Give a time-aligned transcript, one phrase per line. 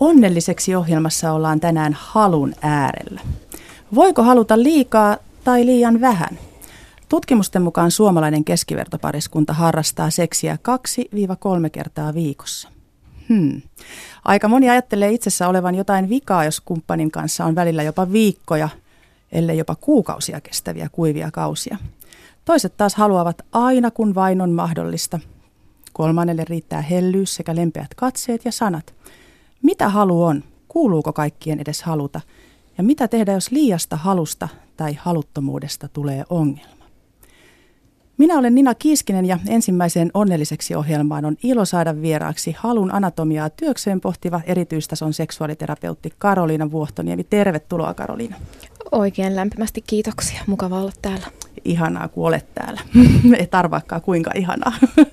[0.00, 3.20] Onnelliseksi ohjelmassa ollaan tänään halun äärellä.
[3.94, 6.38] Voiko haluta liikaa tai liian vähän?
[7.08, 10.58] Tutkimusten mukaan suomalainen keskivertopariskunta harrastaa seksiä
[11.66, 12.68] 2-3 kertaa viikossa.
[13.28, 13.62] Hmm.
[14.24, 18.68] Aika moni ajattelee itsessä olevan jotain vikaa, jos kumppanin kanssa on välillä jopa viikkoja,
[19.32, 21.76] ellei jopa kuukausia kestäviä kuivia kausia.
[22.44, 25.20] Toiset taas haluavat aina kun vain on mahdollista.
[25.92, 28.94] Kolmannelle riittää hellyys sekä lempeät katseet ja sanat–
[29.62, 30.44] mitä halu on?
[30.68, 32.20] Kuuluuko kaikkien edes haluta?
[32.78, 36.76] Ja mitä tehdä, jos liiasta halusta tai haluttomuudesta tulee ongelma?
[38.18, 44.00] Minä olen Nina Kiiskinen ja ensimmäiseen onnelliseksi ohjelmaan on ilo saada vieraaksi halun anatomiaa työkseen
[44.00, 47.24] pohtiva erityistason seksuaaliterapeutti Karoliina Vuohtoniemi.
[47.24, 48.36] Tervetuloa Karoliina.
[48.92, 50.40] Oikein lämpimästi kiitoksia.
[50.46, 51.26] Mukava olla täällä
[51.66, 52.80] ihanaa, kun olet täällä.
[53.38, 54.72] Et arvaakaan kuinka ihanaa.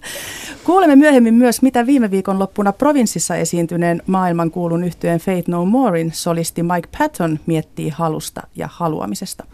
[0.65, 6.63] Kuulemme myöhemmin myös, mitä viime viikon loppuna provinssissa esiintyneen maailmankuulun yhtyeen Faith No Morein solisti
[6.63, 9.45] Mike Patton miettii halusta ja haluamisesta.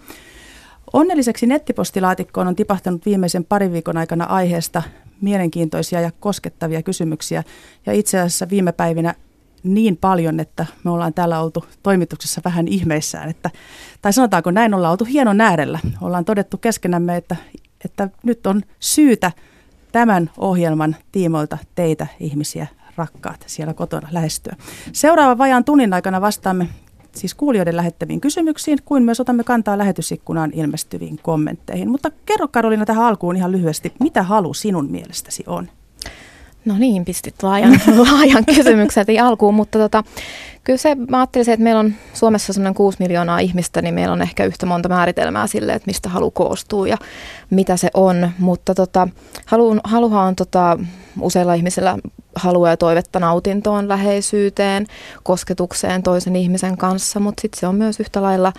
[0.94, 4.84] Onnelliseksi nettipostilaatikkoon on tipahtanut viimeisen parin viikon aikana aiheesta
[5.22, 7.44] mielenkiintoisia ja koskettavia kysymyksiä.
[7.86, 9.14] Ja itse asiassa viime päivinä
[9.64, 13.30] niin paljon, että me ollaan täällä oltu toimituksessa vähän ihmeissään.
[13.30, 13.50] Että,
[14.02, 15.80] tai sanotaanko näin, ollaan oltu hienon äärellä.
[16.02, 17.36] Ollaan todettu keskenämme, että,
[17.86, 19.32] että nyt on syytä
[19.92, 24.56] tämän ohjelman tiimoilta teitä ihmisiä rakkaat siellä kotona lähestyä.
[24.94, 26.68] Seuraava vajaan tunnin aikana vastaamme
[27.16, 31.90] siis kuulijoiden lähettäviin kysymyksiin, kuin myös otamme kantaa lähetysikkunaan ilmestyviin kommentteihin.
[31.90, 35.70] Mutta kerro Karolina tähän alkuun ihan lyhyesti, mitä halu sinun mielestäsi on?
[36.66, 37.80] No niin, pistit laajan,
[38.12, 40.04] laajan kysymyksen alkuun, mutta tota,
[40.64, 44.22] kyllä se, mä ajattelisin, että meillä on Suomessa semmoinen 6 miljoonaa ihmistä, niin meillä on
[44.22, 46.98] ehkä yhtä monta määritelmää sille, että mistä halu koostuu ja
[47.50, 48.32] mitä se on.
[48.40, 49.08] Mutta tota,
[49.46, 50.80] halu, haluhan on tota,
[51.22, 51.98] useilla ihmisillä
[52.36, 54.88] halua ja toivetta nautintoon, läheisyyteen,
[55.24, 58.54] kosketukseen toisen ihmisen kanssa, mutta sitten se on myös yhtä lailla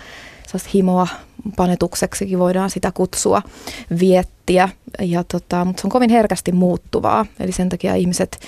[0.73, 1.07] himoa
[1.57, 3.41] panetukseksikin voidaan sitä kutsua,
[3.99, 7.25] viettiä, ja tota, mutta se on kovin herkästi muuttuvaa.
[7.39, 8.39] Eli sen takia ihmiset,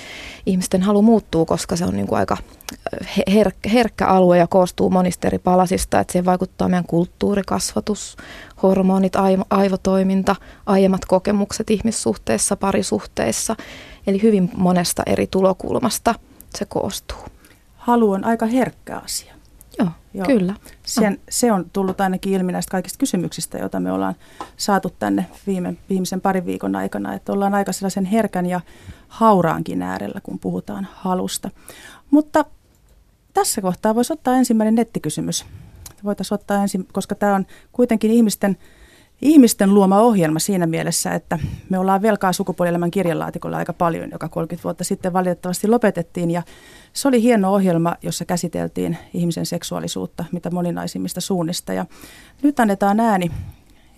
[0.46, 2.36] ihmisten halu muuttuu, koska se on niin kuin aika
[3.34, 6.00] her, herkkä alue ja koostuu monista eri palasista.
[6.00, 8.16] Että siihen vaikuttaa meidän kulttuuri, kasvatus,
[8.62, 10.36] hormonit, aivo, aivotoiminta,
[10.66, 13.56] aiemmat kokemukset ihmissuhteissa, parisuhteissa.
[14.06, 16.14] Eli hyvin monesta eri tulokulmasta
[16.58, 17.18] se koostuu.
[17.76, 19.33] Halu on aika herkkä asia.
[19.78, 20.26] Joo, Joo.
[20.26, 20.54] kyllä.
[20.82, 24.14] Sen, se on tullut ainakin ilmi näistä kaikista kysymyksistä, joita me ollaan
[24.56, 27.14] saatu tänne viime, viimeisen parin viikon aikana.
[27.14, 28.60] Että ollaan aika sellaisen herkän ja
[29.08, 31.50] hauraankin äärellä, kun puhutaan halusta.
[32.10, 32.44] Mutta
[33.34, 35.44] tässä kohtaa voisi ottaa ensimmäinen nettikysymys.
[36.04, 38.56] Voitaisiin ottaa ensin, koska tämä on kuitenkin ihmisten
[39.22, 41.38] ihmisten luoma ohjelma siinä mielessä, että
[41.70, 46.30] me ollaan velkaa sukupuolielämän kirjanlaatikolla aika paljon, joka 30 vuotta sitten valitettavasti lopetettiin.
[46.30, 46.42] Ja
[46.92, 51.72] se oli hieno ohjelma, jossa käsiteltiin ihmisen seksuaalisuutta, mitä moninaisimmista suunnista.
[51.72, 51.86] Ja
[52.42, 53.30] nyt annetaan ääni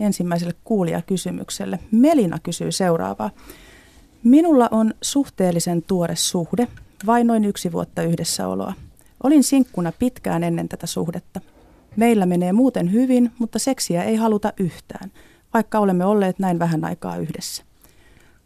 [0.00, 1.78] ensimmäiselle kuulijakysymykselle.
[1.90, 3.30] Melina kysyy seuraavaa.
[4.22, 6.68] Minulla on suhteellisen tuore suhde,
[7.06, 8.72] vain noin yksi vuotta yhdessäoloa.
[9.22, 11.40] Olin sinkkuna pitkään ennen tätä suhdetta.
[11.96, 15.10] Meillä menee muuten hyvin, mutta seksiä ei haluta yhtään,
[15.54, 17.64] vaikka olemme olleet näin vähän aikaa yhdessä.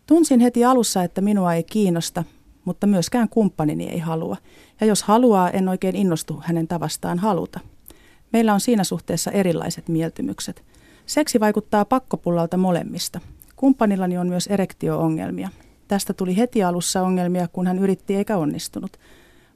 [0.06, 2.24] Tunsin heti alussa, että minua ei kiinnosta,
[2.64, 4.36] mutta myöskään kumppanini ei halua.
[4.80, 7.60] Ja jos haluaa, en oikein innostu hänen tavastaan haluta.
[8.32, 10.64] Meillä on siinä suhteessa erilaiset mieltymykset.
[11.06, 13.20] Seksi vaikuttaa pakkopullalta molemmista.
[13.56, 15.48] Kumppanillani on myös erektio-ongelmia.
[15.88, 18.96] Tästä tuli heti alussa ongelmia, kun hän yritti eikä onnistunut.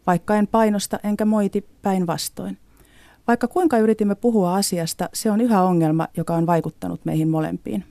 [0.06, 2.58] Vaikka en painosta enkä moiti päinvastoin.
[3.26, 7.84] Vaikka kuinka yritimme puhua asiasta, se on yhä ongelma, joka on vaikuttanut meihin molempiin.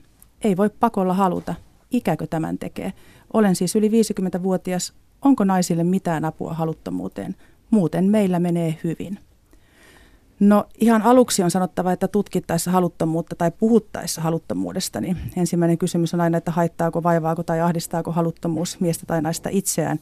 [0.44, 1.54] Ei voi pakolla haluta.
[1.90, 2.92] Ikäkö tämän tekee?
[3.32, 4.92] Olen siis yli 50-vuotias.
[5.22, 7.36] Onko naisille mitään apua haluttomuuteen?
[7.70, 9.18] Muuten meillä menee hyvin.
[10.40, 16.20] No ihan aluksi on sanottava, että tutkittaessa haluttomuutta tai puhuttaessa haluttomuudesta, niin ensimmäinen kysymys on
[16.20, 19.98] aina, että haittaako, vaivaako tai ahdistaako haluttomuus miestä tai naista itseään.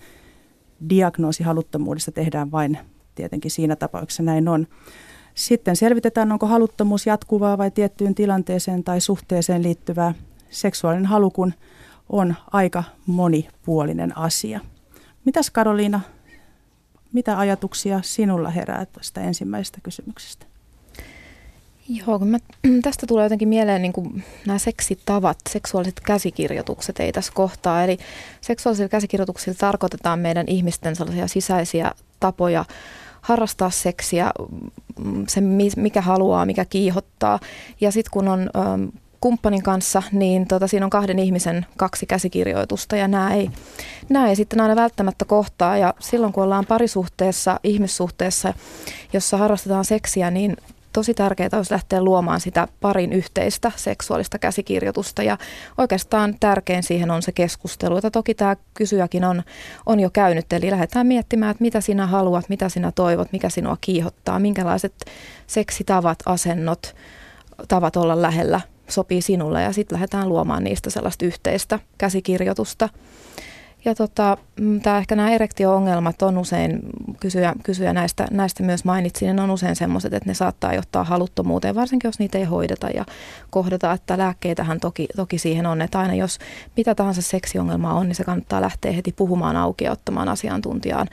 [0.88, 2.78] Diagnoosi haluttomuudesta tehdään vain
[3.14, 4.66] tietenkin siinä tapauksessa näin on.
[5.34, 10.14] Sitten selvitetään, onko haluttomuus jatkuvaa vai tiettyyn tilanteeseen tai suhteeseen liittyvää.
[10.50, 11.54] Seksuaalinen halukun
[12.08, 14.60] on aika monipuolinen asia.
[15.24, 16.00] Mitäs Karoliina,
[17.12, 20.46] mitä ajatuksia sinulla herää tästä ensimmäisestä kysymyksestä?
[21.88, 22.38] Joo, kun mä,
[22.82, 27.84] tästä tulee jotenkin mieleen niin kuin nämä seksitavat, seksuaaliset käsikirjoitukset ei tässä kohtaa.
[27.84, 27.98] Eli
[28.40, 32.64] seksuaalisilla käsikirjoituksilla tarkoitetaan meidän ihmisten sellaisia sisäisiä tapoja
[33.22, 34.30] harrastaa seksiä,
[35.04, 35.40] mm, se
[35.76, 37.38] mikä haluaa, mikä kiihottaa.
[37.80, 38.50] Ja sitten kun on
[39.20, 43.50] kumppanin kanssa, niin tota, siinä on kahden ihmisen kaksi käsikirjoitusta ja nämä ei,
[44.08, 45.76] nämä ei sitten aina välttämättä kohtaa.
[45.76, 48.54] Ja silloin kun ollaan parisuhteessa, ihmissuhteessa,
[49.12, 50.56] jossa harrastetaan seksiä, niin
[50.92, 55.38] tosi tärkeää olisi lähteä luomaan sitä parin yhteistä seksuaalista käsikirjoitusta ja
[55.78, 59.42] oikeastaan tärkein siihen on se keskustelu, jota toki tämä kysyjäkin on,
[59.86, 60.52] on jo käynyt.
[60.52, 64.94] Eli lähdetään miettimään, että mitä sinä haluat, mitä sinä toivot, mikä sinua kiihottaa, minkälaiset
[65.46, 66.94] seksitavat, asennot,
[67.68, 72.88] tavat olla lähellä sopii sinulle ja sitten lähdetään luomaan niistä sellaista yhteistä käsikirjoitusta.
[73.84, 76.80] Ja tota, mm, tämä ehkä nämä erektio-ongelmat on usein,
[77.20, 81.04] kysyjä, kysyjä näistä, näistä myös mainitsin, niin ne on usein semmoiset, että ne saattaa johtaa
[81.04, 83.04] haluttomuuteen, varsinkin jos niitä ei hoideta ja
[83.50, 86.38] kohdata, että lääkkeitähän toki, toki siihen on, että aina jos
[86.76, 91.08] mitä tahansa seksiongelmaa on, niin se kannattaa lähteä heti puhumaan auki ja ottamaan asiantuntijaan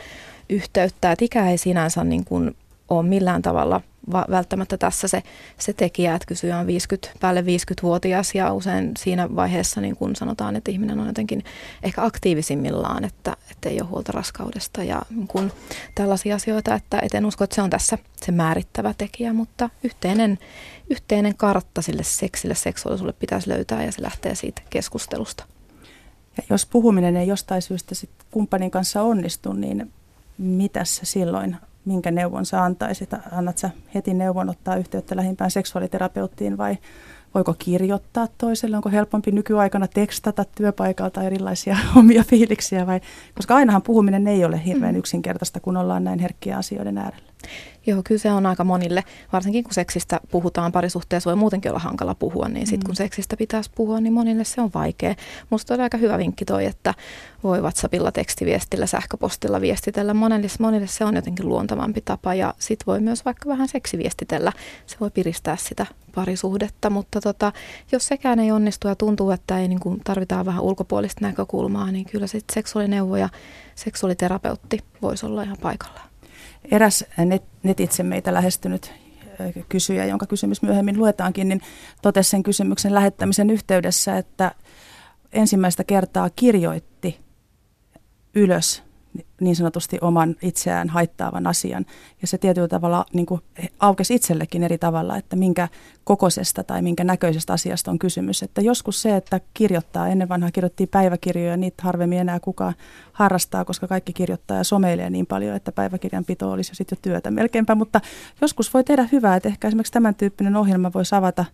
[0.50, 2.56] yhteyttä, että ikä ei sinänsä niin kuin
[2.90, 3.82] ole millään tavalla
[4.12, 5.24] va- välttämättä tässä se,
[5.58, 10.56] se tekijä, että kysyjä on 50, päälle 50-vuotias ja usein siinä vaiheessa niin kun sanotaan,
[10.56, 11.44] että ihminen on jotenkin
[11.84, 15.52] ehkä aktiivisimmillaan, että, että ei ole huolta raskaudesta ja kun
[15.96, 20.40] tällaisia asioita, että et en usko, että se on tässä se määrittävä tekijä, mutta yhteinen,
[20.90, 25.46] yhteinen kartta sille seksille, seksuaalisuudelle pitäisi löytää ja se lähtee siitä keskustelusta.
[26.38, 29.94] Ja jos puhuminen ei jostain syystä sit kumppanin kanssa onnistu, niin
[30.38, 31.58] mitä se silloin
[31.90, 33.10] minkä neuvon sä antaisit?
[33.32, 36.78] Annat sä heti neuvon ottaa yhteyttä lähimpään seksuaaliterapeuttiin vai
[37.36, 38.76] voiko kirjoittaa toiselle?
[38.76, 43.02] Onko helpompi nykyaikana tekstata työpaikalta erilaisia omia fiiliksiä vai?
[43.36, 45.00] Koska ainahan puhuminen ei ole hirveän mm.
[45.00, 47.30] yksinkertaista, kun ollaan näin herkkiä asioiden äärellä.
[47.90, 49.04] Joo, kyllä se on aika monille,
[49.34, 52.96] varsinkin kun seksistä puhutaan parisuhteessa, voi muutenkin olla hankala puhua, niin sitten kun mm.
[52.96, 55.16] seksistä pitäisi puhua, niin monille se on vaikea.
[55.50, 56.94] Musta on aika hyvä vinkki toi, että
[57.44, 60.14] voi WhatsAppilla, tekstiviestillä, sähköpostilla viestitellä.
[60.14, 64.52] Monille, monille se on jotenkin luontavampi tapa ja sitten voi myös vaikka vähän seksiviestitellä.
[64.86, 65.86] Se voi piristää sitä
[66.16, 67.52] parisuhdetta, mutta tota,
[67.92, 72.06] jos sekään ei onnistu ja tuntuu, että ei niin kuin tarvitaan vähän ulkopuolista näkökulmaa, niin
[72.06, 73.30] kyllä sitten seksuaalineuvo ja
[73.76, 76.09] seksuaaliterapeutti voisi olla ihan paikallaan.
[76.72, 78.94] Eräs net, netitse meitä lähestynyt
[79.70, 81.62] kysyjä, jonka kysymys myöhemmin luetaankin, niin
[82.02, 84.52] totesi sen kysymyksen lähettämisen yhteydessä, että
[85.34, 87.20] ensimmäistä kertaa kirjoitti
[88.36, 88.84] ylös
[89.42, 91.86] niin sanotusti oman itseään haittaavan asian.
[92.22, 93.42] Ja se tietyllä tavalla niin kuin
[93.80, 95.68] aukesi itsellekin eri tavalla, että minkä
[96.04, 98.44] kokoisesta tai minkä näköisestä asiasta on kysymys.
[98.44, 102.74] Että joskus se, että kirjoittaa, ennen vanhaa kirjoittiin päiväkirjoja, niitä harvemmin enää kukaan
[103.14, 107.32] harrastaa, koska kaikki kirjoittaa ja someilee niin paljon, että päiväkirjanpito olisi jo sitten jo työtä
[107.32, 107.76] melkeinpä.
[107.76, 108.02] Mutta
[108.42, 111.46] joskus voi tehdä hyvää, että ehkä esimerkiksi tämän tyyppinen ohjelma voisi avata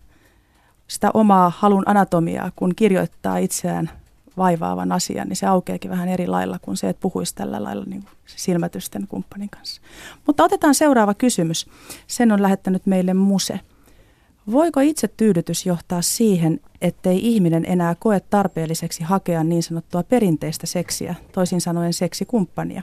[0.88, 3.90] sitä omaa halun anatomiaa, kun kirjoittaa itseään
[4.36, 8.04] vaivaavan asian, niin se aukeakin vähän eri lailla kuin se, että puhuisi tällä lailla niin
[8.26, 9.80] silmätysten kumppanin kanssa.
[10.26, 11.66] Mutta otetaan seuraava kysymys.
[12.06, 13.60] Sen on lähettänyt meille Muse.
[14.52, 21.14] Voiko itse tyydytys johtaa siihen, ettei ihminen enää koe tarpeelliseksi hakea niin sanottua perinteistä seksiä,
[21.32, 22.82] toisin sanoen seksikumppania?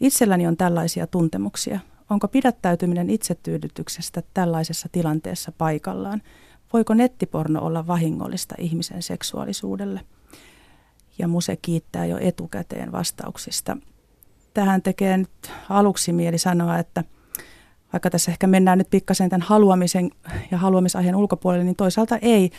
[0.00, 1.80] Itselläni on tällaisia tuntemuksia.
[2.10, 6.22] Onko pidättäytyminen itsetyydytyksestä tällaisessa tilanteessa paikallaan?
[6.72, 10.00] Voiko nettiporno olla vahingollista ihmisen seksuaalisuudelle?
[11.20, 13.76] Ja Muse kiittää jo etukäteen vastauksista.
[14.54, 17.04] Tähän tekee nyt aluksi mieli sanoa, että
[17.92, 20.10] vaikka tässä ehkä mennään nyt pikkasen tämän haluamisen
[20.50, 22.50] ja haluamisaiheen ulkopuolelle, niin toisaalta ei.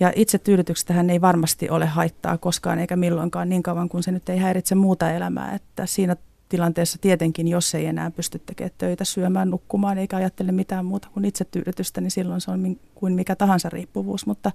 [0.00, 4.28] Ja itse tyydytyksestähän ei varmasti ole haittaa koskaan eikä milloinkaan niin kauan, kun se nyt
[4.28, 5.54] ei häiritse muuta elämää.
[5.54, 6.16] Että siinä
[6.48, 11.24] tilanteessa tietenkin, jos ei enää pysty tekemään töitä, syömään, nukkumaan eikä ajattele mitään muuta kuin
[11.24, 14.26] itsetyydytystä, niin silloin se on kuin mikä tahansa riippuvuus.
[14.26, 14.52] Mutta,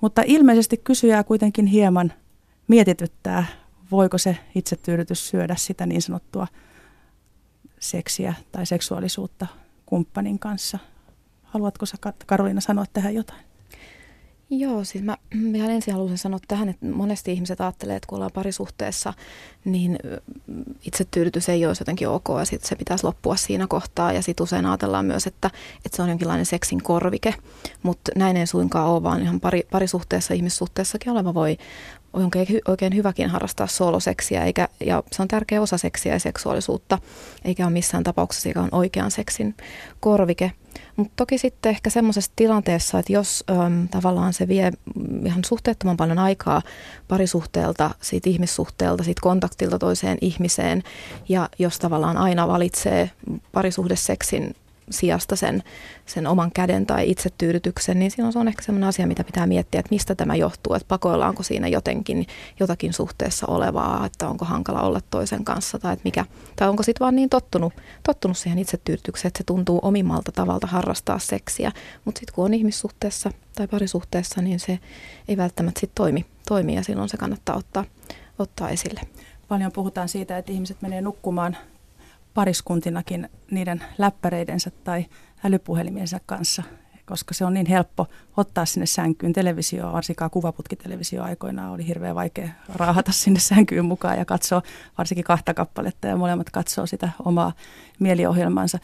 [0.00, 2.12] mutta ilmeisesti kysyjää kuitenkin hieman
[2.68, 3.46] mietityttää,
[3.90, 6.46] voiko se itsetyydytys syödä sitä niin sanottua
[7.80, 9.46] seksiä tai seksuaalisuutta
[9.86, 10.78] kumppanin kanssa.
[11.42, 13.44] Haluatko sä Karoliina sanoa tähän jotain?
[14.50, 15.16] Joo, siis mä
[15.54, 19.14] ihan ensin haluaisin sanoa tähän, että monesti ihmiset ajattelee, että kun ollaan parisuhteessa,
[19.64, 19.98] niin
[20.86, 24.12] itsetyydytys ei olisi jotenkin ok ja sitten se pitäisi loppua siinä kohtaa.
[24.12, 27.34] Ja sitten usein ajatellaan myös, että, että se on jonkinlainen seksin korvike,
[27.82, 31.56] mutta näin ei suinkaan ole, vaan ihan pari, parisuhteessa, ihmissuhteessakin oleva voi,
[32.12, 32.30] on
[32.68, 36.98] oikein hyväkin harrastaa soloseksiä, eikä, ja se on tärkeä osa seksiä ja seksuaalisuutta,
[37.44, 39.54] eikä ole missään tapauksessa joka on oikean seksin
[40.00, 40.52] korvike.
[40.96, 44.72] Mutta toki sitten ehkä semmoisessa tilanteessa, että jos äm, tavallaan se vie
[45.26, 46.62] ihan suhteettoman paljon aikaa
[47.08, 50.82] parisuhteelta, siitä ihmissuhteelta, siitä kontaktilta toiseen ihmiseen,
[51.28, 53.10] ja jos tavallaan aina valitsee
[53.52, 54.54] parisuhdeseksin
[54.90, 55.62] sijasta sen,
[56.06, 59.80] sen oman käden tai itsetyydytyksen, niin silloin se on ehkä sellainen asia, mitä pitää miettiä,
[59.80, 62.26] että mistä tämä johtuu, että pakoillaanko siinä jotenkin
[62.60, 66.24] jotakin suhteessa olevaa, että onko hankala olla toisen kanssa tai, että mikä,
[66.56, 67.72] tai onko sitten vaan niin tottunut,
[68.02, 71.72] tottunut siihen itsetyydytykseen, että se tuntuu omimmalta tavalta harrastaa seksiä,
[72.04, 74.78] mutta sitten kun on ihmissuhteessa tai parisuhteessa, niin se
[75.28, 77.84] ei välttämättä sitten toimi, toimi ja silloin se kannattaa ottaa,
[78.38, 79.00] ottaa esille.
[79.48, 81.56] Paljon puhutaan siitä, että ihmiset menee nukkumaan
[82.34, 85.06] pariskuntinakin niiden läppäreidensä tai
[85.44, 86.62] älypuhelimiensa kanssa,
[87.06, 92.48] koska se on niin helppo ottaa sinne sänkyyn televisioa, varsinkaan kuvaputkitelevisio aikoinaan oli hirveän vaikea
[92.74, 94.62] raahata sinne sänkyyn mukaan ja katsoa
[94.98, 97.52] varsinkin kahta kappaletta ja molemmat katsoo sitä omaa
[97.98, 98.78] mieliohjelmansa.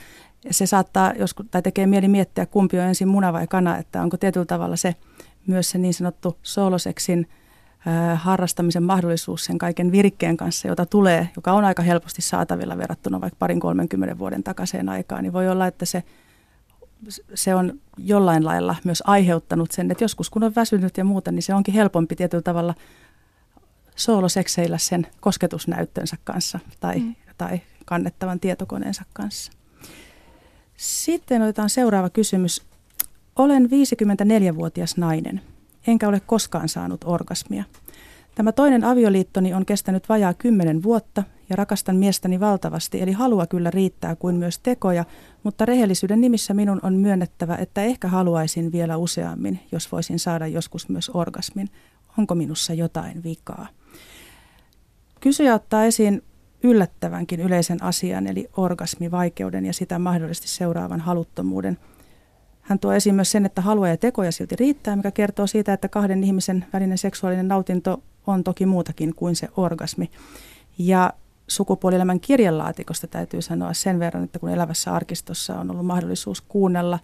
[0.51, 4.17] Se saattaa joskus, tai tekee mieli miettiä, kumpi on ensin muna vai kana, että onko
[4.17, 4.95] tietyllä tavalla se
[5.47, 7.29] myös se niin sanottu sooloseksin
[8.15, 13.37] harrastamisen mahdollisuus sen kaiken virikkeen kanssa, jota tulee, joka on aika helposti saatavilla verrattuna vaikka
[13.39, 16.03] parin 30 vuoden takaisin aikaan, niin voi olla, että se,
[17.35, 21.43] se on jollain lailla myös aiheuttanut sen, että joskus kun on väsynyt ja muuta, niin
[21.43, 22.75] se onkin helpompi tietyllä tavalla
[23.97, 27.15] soolosekseillä sen kosketusnäyttönsä kanssa tai, mm.
[27.39, 29.53] tai kannettavan tietokoneensa kanssa.
[30.77, 32.63] Sitten otetaan seuraava kysymys.
[33.37, 35.41] Olen 54-vuotias nainen
[35.87, 37.65] enkä ole koskaan saanut orgasmia.
[38.35, 43.71] Tämä toinen avioliittoni on kestänyt vajaa kymmenen vuotta ja rakastan miestäni valtavasti, eli halua kyllä
[43.71, 45.05] riittää kuin myös tekoja,
[45.43, 50.89] mutta rehellisyyden nimissä minun on myönnettävä, että ehkä haluaisin vielä useammin, jos voisin saada joskus
[50.89, 51.69] myös orgasmin.
[52.19, 53.67] Onko minussa jotain vikaa?
[55.21, 56.23] Kysyjä ottaa esiin
[56.63, 61.79] yllättävänkin yleisen asian, eli orgasmivaikeuden ja sitä mahdollisesti seuraavan haluttomuuden–
[62.69, 65.89] hän tuo esiin myös sen, että halua ja tekoja silti riittää, mikä kertoo siitä, että
[65.89, 70.11] kahden ihmisen välinen seksuaalinen nautinto on toki muutakin kuin se orgasmi.
[70.79, 71.13] Ja
[71.47, 76.99] sukupuolielämän kirjanlaatikosta täytyy sanoa sen verran, että kun elävässä arkistossa on ollut mahdollisuus kuunnella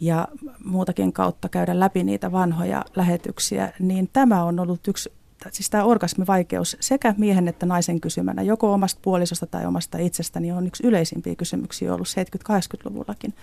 [0.00, 0.28] ja
[0.64, 5.12] muutakin kautta käydä läpi niitä vanhoja lähetyksiä, niin tämä on ollut yksi,
[5.50, 10.66] siis tämä orgasmivaikeus sekä miehen että naisen kysymänä, joko omasta puolisosta tai omasta itsestäni, on
[10.66, 13.34] yksi yleisimpiä kysymyksiä ollut 70-80-luvullakin.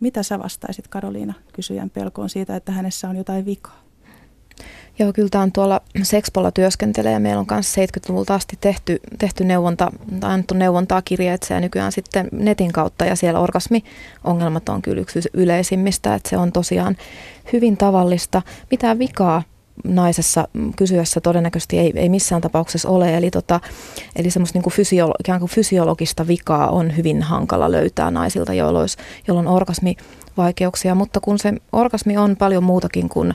[0.00, 3.80] Mitä sä vastaisit Karoliina kysyjän pelkoon siitä, että hänessä on jotain vikaa?
[4.98, 9.44] Joo, kyllä tämä on tuolla Sexpolla työskentelee ja meillä on myös 70-luvulta asti tehty, tehty
[9.44, 9.90] neuvonta,
[10.22, 16.14] annettu neuvontaa kirjeitse ja nykyään sitten netin kautta ja siellä orgasmiongelmat on kyllä yksi yleisimmistä,
[16.14, 16.96] että se on tosiaan
[17.52, 18.42] hyvin tavallista.
[18.70, 19.42] Mitään vikaa
[19.84, 23.16] naisessa kysyessä todennäköisesti ei, ei missään tapauksessa ole.
[23.16, 23.60] Eli, tota,
[24.16, 28.86] eli semmoista niin kuin fysiolo, ikään kuin fysiologista vikaa on hyvin hankala löytää naisilta, joilla
[29.28, 30.94] on orgasmivaikeuksia.
[30.94, 33.34] Mutta kun se orgasmi on paljon muutakin kuin,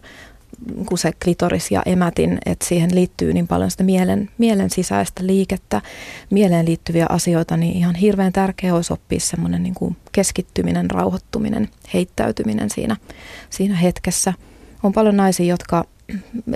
[0.85, 5.81] kuin se klitoris ja emätin, että siihen liittyy niin paljon sitä mielen, mielen sisäistä liikettä,
[6.29, 12.69] mieleen liittyviä asioita, niin ihan hirveän tärkeää olisi oppia semmoinen niin kuin keskittyminen, rauhoittuminen, heittäytyminen
[12.69, 12.97] siinä,
[13.49, 14.33] siinä hetkessä.
[14.83, 15.85] On paljon naisia, jotka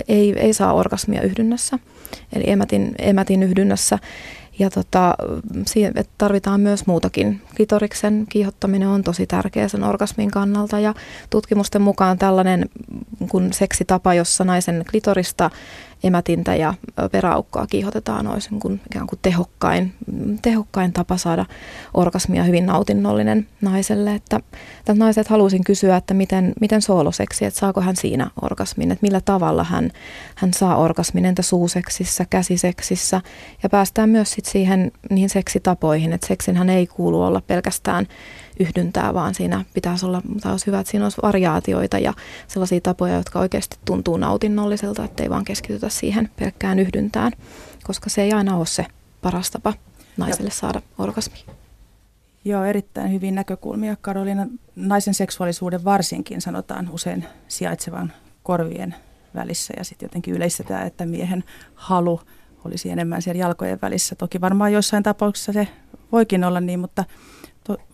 [0.08, 1.78] ei, ei saa orgasmia yhdynnässä,
[2.32, 3.98] eli emätin, emätin yhdynnässä.
[4.58, 5.14] Ja tota,
[5.66, 7.40] siihen tarvitaan myös muutakin.
[7.56, 10.94] Klitoriksen kiihottaminen on tosi tärkeä sen orgasmin kannalta ja
[11.30, 12.68] tutkimusten mukaan tällainen
[13.28, 15.50] kun seksitapa, jossa naisen klitorista
[16.02, 16.74] emätintä ja
[17.12, 19.94] peräaukkoa kiihotetaan olisi niin kuin ikään kuin tehokkain,
[20.42, 21.46] tehokkain tapa saada
[21.94, 24.14] orgasmia hyvin nautinnollinen naiselle.
[24.14, 24.40] Että,
[24.78, 29.20] että naiset halusin kysyä, että miten, miten sooloseksi, että saako hän siinä orgasmin, että millä
[29.20, 29.90] tavalla hän,
[30.34, 33.20] hän saa orgasmin, entä suuseksissä, käsiseksissä?
[33.62, 38.06] Ja päästään myös sit siihen niihin seksitapoihin, että seksinhän ei kuulu olla pelkästään
[38.60, 42.14] yhdyntää, vaan siinä pitäisi olla, olisi hyvä, että siinä olisi variaatioita ja
[42.48, 47.32] sellaisia tapoja, jotka oikeasti tuntuu nautinnolliselta, ettei vaan keskitytä siihen pelkkään yhdyntään,
[47.84, 48.86] koska se ei aina ole se
[49.22, 49.72] paras tapa
[50.16, 51.38] naiselle saada orgasmi.
[52.44, 53.96] Joo, erittäin hyvin näkökulmia.
[54.00, 58.12] Karoliina, naisen seksuaalisuuden varsinkin sanotaan usein sijaitsevan
[58.42, 58.94] korvien
[59.34, 62.20] välissä ja sitten jotenkin yleistetään, että miehen halu
[62.64, 64.14] olisi enemmän siellä jalkojen välissä.
[64.14, 65.68] Toki varmaan joissain tapauksissa se
[66.12, 67.04] voikin olla niin, mutta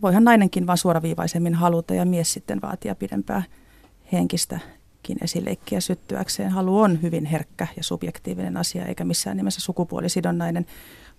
[0.02, 3.42] voihan nainenkin vaan suoraviivaisemmin haluta ja mies sitten vaatia pidempää
[4.12, 6.50] henkistäkin esileikkiä syttyäkseen.
[6.50, 10.66] Halu on hyvin herkkä ja subjektiivinen asia eikä missään nimessä sukupuolisidonnainen,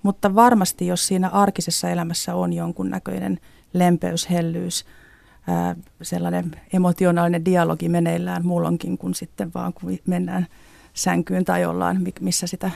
[0.03, 3.39] mutta varmasti jos siinä arkisessa elämässä on jonkunnäköinen
[3.73, 4.85] lempeys, hellyys,
[5.47, 10.47] ää, sellainen emotionaalinen dialogi meneillään muulloinkin kuin sitten vaan kun mennään
[10.93, 12.71] sänkyyn tai ollaan, missä sitä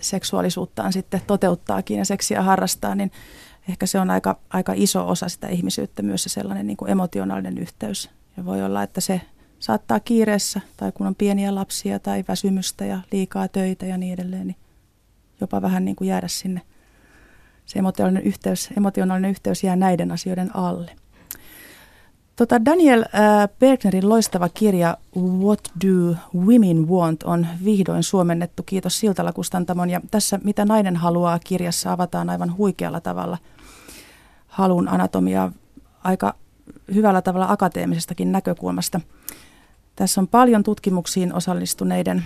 [0.00, 3.12] seksuaalisuuttaan sitten toteuttaakin ja seksiä harrastaa, niin
[3.68, 7.58] ehkä se on aika, aika iso osa sitä ihmisyyttä myös se sellainen niin kuin emotionaalinen
[7.58, 8.10] yhteys.
[8.36, 9.20] Ja voi olla, että se
[9.58, 14.46] saattaa kiireessä tai kun on pieniä lapsia tai väsymystä ja liikaa töitä ja niin edelleen,
[14.46, 14.56] niin
[15.40, 16.60] jopa vähän niin kuin jäädä sinne.
[17.66, 20.96] Se emotionaalinen yhteys, emotionaalinen yhteys jää näiden asioiden alle.
[22.36, 28.62] Tota Daniel äh, Bergnerin loistava kirja What Do Women Want on vihdoin suomennettu.
[28.62, 29.90] Kiitos Siltala Kustantamon.
[29.90, 33.38] Ja tässä Mitä nainen haluaa kirjassa avataan aivan huikealla tavalla
[34.58, 35.52] halun anatomia
[36.04, 36.34] aika
[36.94, 39.00] hyvällä tavalla akateemisestakin näkökulmasta.
[39.96, 42.24] Tässä on paljon tutkimuksiin osallistuneiden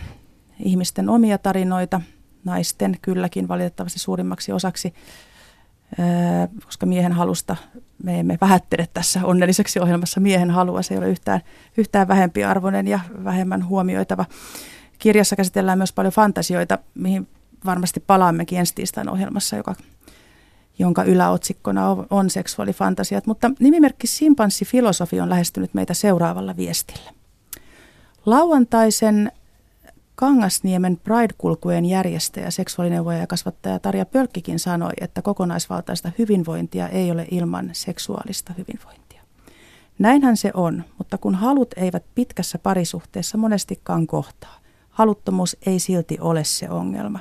[0.58, 2.00] ihmisten omia tarinoita,
[2.44, 4.94] naisten kylläkin valitettavasti suurimmaksi osaksi,
[6.64, 7.56] koska miehen halusta
[8.02, 10.82] me emme vähättele tässä onnelliseksi ohjelmassa miehen halua.
[10.82, 11.40] Se ei ole yhtään,
[11.76, 14.24] yhtään vähempi arvoinen ja vähemmän huomioitava.
[14.98, 17.28] Kirjassa käsitellään myös paljon fantasioita, mihin
[17.64, 19.74] varmasti palaammekin ensi tiistain ohjelmassa, joka,
[20.78, 23.26] jonka yläotsikkona on, seksuaalifantasiat.
[23.26, 27.10] Mutta nimimerkki Simpanssi-filosofi on lähestynyt meitä seuraavalla viestillä.
[28.26, 29.32] Lauantaisen
[30.14, 37.70] Kangasniemen Pride-kulkujen järjestäjä, seksuaalineuvoja ja kasvattaja Tarja Pölkkikin sanoi, että kokonaisvaltaista hyvinvointia ei ole ilman
[37.72, 39.22] seksuaalista hyvinvointia.
[39.98, 44.58] Näinhän se on, mutta kun halut eivät pitkässä parisuhteessa monestikaan kohtaa,
[44.90, 47.18] haluttomuus ei silti ole se ongelma.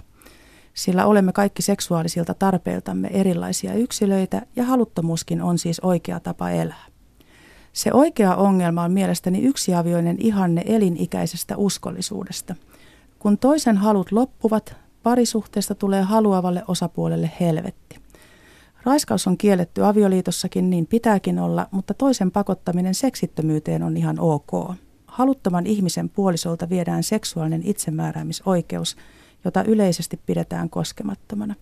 [0.74, 6.86] Sillä olemme kaikki seksuaalisilta tarpeiltamme erilaisia yksilöitä ja haluttomuuskin on siis oikea tapa elää.
[7.74, 12.56] Se oikea ongelma on mielestäni yksiavioinen ihanne elinikäisestä uskollisuudesta–
[13.22, 18.00] kun toisen halut loppuvat, parisuhteesta tulee haluavalle osapuolelle helvetti.
[18.84, 24.52] Raiskaus on kielletty avioliitossakin, niin pitääkin olla, mutta toisen pakottaminen seksittömyyteen on ihan ok.
[25.08, 28.96] Haluttoman ihmisen puolisolta viedään seksuaalinen itsemääräämisoikeus,
[29.46, 31.56] jota yleisesti pidetään koskemattomana.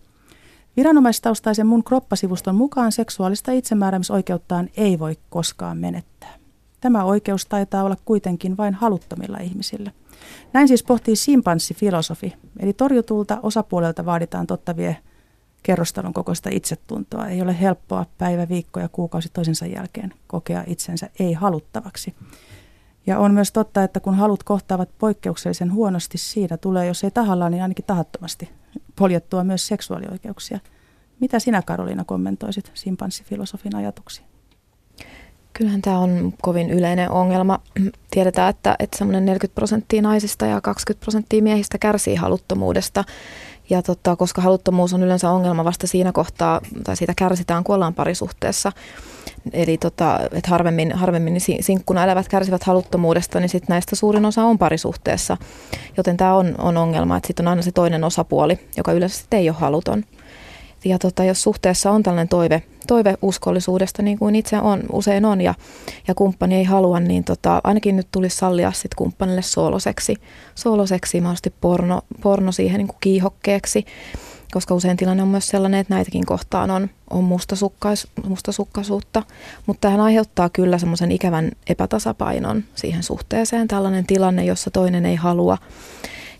[0.76, 6.34] Viranomaistaustaisen mun kroppasivuston mukaan seksuaalista itsemääräämisoikeuttaan ei voi koskaan menettää.
[6.80, 9.90] Tämä oikeus taitaa olla kuitenkin vain haluttomilla ihmisillä.
[10.52, 14.96] Näin siis pohtii simpanssifilosofi, eli torjutulta osapuolelta vaaditaan totta vie
[15.62, 17.26] kerrostalon kokoista itsetuntoa.
[17.26, 22.14] Ei ole helppoa päivä, viikko ja kuukausi toisensa jälkeen kokea itsensä ei-haluttavaksi.
[23.10, 27.52] Ja on myös totta, että kun halut kohtaavat poikkeuksellisen huonosti, siinä tulee, jos ei tahallaan,
[27.52, 28.50] niin ainakin tahattomasti
[28.96, 30.58] poljettua myös seksuaalioikeuksia.
[31.20, 34.24] Mitä sinä Karoliina kommentoisit simpanssifilosofin ajatuksia?
[35.52, 37.60] Kyllähän tämä on kovin yleinen ongelma.
[38.10, 43.04] Tiedetään, että, että semmoinen 40 prosenttia naisista ja 20 prosenttia miehistä kärsii haluttomuudesta.
[43.70, 47.94] Ja tota, koska haluttomuus on yleensä ongelma vasta siinä kohtaa, tai siitä kärsitään, kun ollaan
[47.94, 48.72] parisuhteessa.
[49.52, 54.44] Eli tota, että harvemmin, harvemmin niin sinkkuna elävät kärsivät haluttomuudesta, niin sit näistä suurin osa
[54.44, 55.36] on parisuhteessa.
[55.96, 59.48] Joten tämä on, on ongelma, että sitten on aina se toinen osapuoli, joka yleensä ei
[59.48, 60.04] ole haluton.
[60.84, 65.40] Ja tota, jos suhteessa on tällainen toive, toive uskollisuudesta, niin kuin itse on, usein on,
[65.40, 65.54] ja,
[66.08, 70.16] ja kumppani ei halua, niin tota, ainakin nyt tulisi sallia sit kumppanille sooloseksi,
[70.54, 73.84] sooloseksi mahdollisesti porno, porno siihen niin kuin kiihokkeeksi,
[74.50, 79.22] koska usein tilanne on myös sellainen, että näitäkin kohtaan on, on mustasukkais, mustasukkaisuutta,
[79.66, 85.58] mutta tähän aiheuttaa kyllä semmoisen ikävän epätasapainon siihen suhteeseen, tällainen tilanne, jossa toinen ei halua,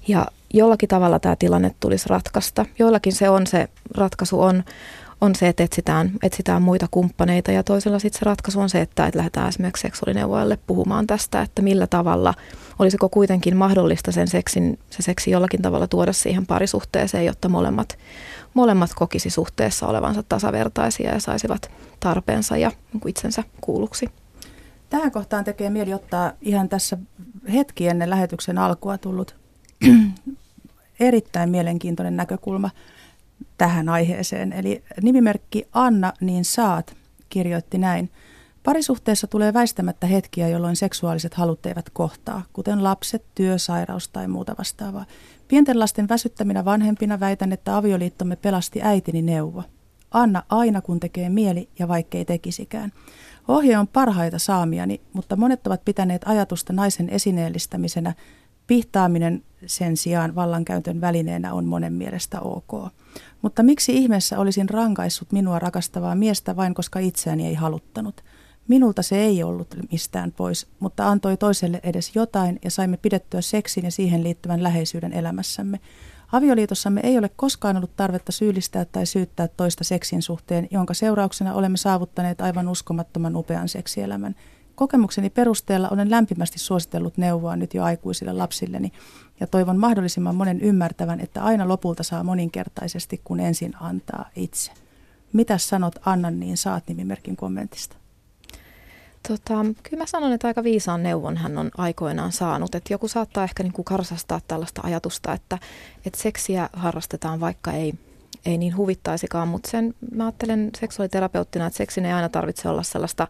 [0.08, 2.66] ja jollakin tavalla tämä tilanne tulisi ratkaista.
[2.78, 4.64] Joillakin se on se ratkaisu on,
[5.20, 9.06] on se, että etsitään, etsitään muita kumppaneita ja toisella sitten se ratkaisu on se, että,
[9.06, 12.34] että lähdetään esimerkiksi seksuaalineuvojalle puhumaan tästä, että millä tavalla,
[12.78, 17.98] olisiko kuitenkin mahdollista sen seksin, se seksi jollakin tavalla tuoda siihen parisuhteeseen, jotta molemmat,
[18.54, 24.08] molemmat kokisi suhteessa olevansa tasavertaisia ja saisivat tarpeensa ja niin itsensä kuulluksi.
[24.90, 26.98] Tähän kohtaan tekee mieli ottaa ihan tässä
[27.52, 29.36] hetki ennen lähetyksen alkua tullut
[31.00, 32.70] erittäin mielenkiintoinen näkökulma
[33.58, 34.52] tähän aiheeseen.
[34.52, 36.96] Eli nimimerkki Anna, niin saat,
[37.28, 38.10] kirjoitti näin.
[38.62, 44.54] Parisuhteessa tulee väistämättä hetkiä, jolloin seksuaaliset halut eivät kohtaa, kuten lapset, työ, sairaus tai muuta
[44.58, 45.04] vastaavaa.
[45.48, 49.62] Pienten lasten väsyttäminä vanhempina väitän, että avioliittomme pelasti äitini neuvo.
[50.10, 52.92] Anna aina kun tekee mieli ja vaikkei tekisikään.
[53.48, 58.14] Ohje on parhaita saamiani, mutta monet ovat pitäneet ajatusta naisen esineellistämisenä
[58.70, 62.92] Pihtaaminen sen sijaan vallankäytön välineenä on monen mielestä ok.
[63.42, 68.24] Mutta miksi ihmeessä olisin rankaissut minua rakastavaa miestä vain koska itseäni ei haluttanut?
[68.68, 73.84] Minulta se ei ollut mistään pois, mutta antoi toiselle edes jotain ja saimme pidettyä seksin
[73.84, 75.80] ja siihen liittyvän läheisyyden elämässämme.
[76.32, 81.76] Avioliitossamme ei ole koskaan ollut tarvetta syyllistää tai syyttää toista seksin suhteen, jonka seurauksena olemme
[81.76, 84.34] saavuttaneet aivan uskomattoman upean seksielämän.
[84.80, 88.92] Kokemukseni perusteella olen lämpimästi suositellut neuvoa nyt jo aikuisille lapsilleni
[89.40, 94.72] ja toivon mahdollisimman monen ymmärtävän, että aina lopulta saa moninkertaisesti, kun ensin antaa itse.
[95.32, 97.96] Mitä sanot Annan, niin saat nimimerkin kommentista.
[99.28, 102.74] Tota, kyllä mä sanon, että aika viisaan neuvon hän on aikoinaan saanut.
[102.74, 105.58] Että joku saattaa ehkä niin kuin karsastaa tällaista ajatusta, että,
[106.06, 107.94] että seksiä harrastetaan vaikka ei
[108.46, 113.28] ei niin huvittaisikaan, mutta sen mä ajattelen seksuaaliterapeuttina, että seksin ei aina tarvitse olla sellaista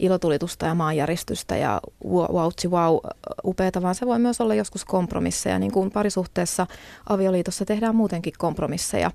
[0.00, 2.98] ilotulitusta ja maanjäristystä ja wow, wow
[3.44, 5.58] upeata, vaan se voi myös olla joskus kompromisseja.
[5.58, 6.66] Niin kuin parisuhteessa
[7.08, 9.10] avioliitossa tehdään muutenkin kompromisseja,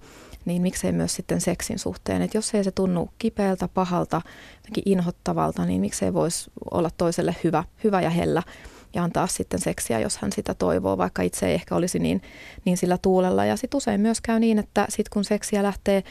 [0.45, 2.21] niin miksei myös sitten seksin suhteen.
[2.21, 4.21] Että jos ei se tunnu kipeältä, pahalta,
[4.85, 8.43] inhottavalta, niin miksei voisi olla toiselle hyvä, hyvä ja hellä
[8.93, 12.21] ja antaa sitten seksiä, jos hän sitä toivoo, vaikka itse ei ehkä olisi niin,
[12.65, 13.45] niin sillä tuulella.
[13.45, 16.03] Ja sitten usein myös käy niin, että sitten kun seksiä lähtee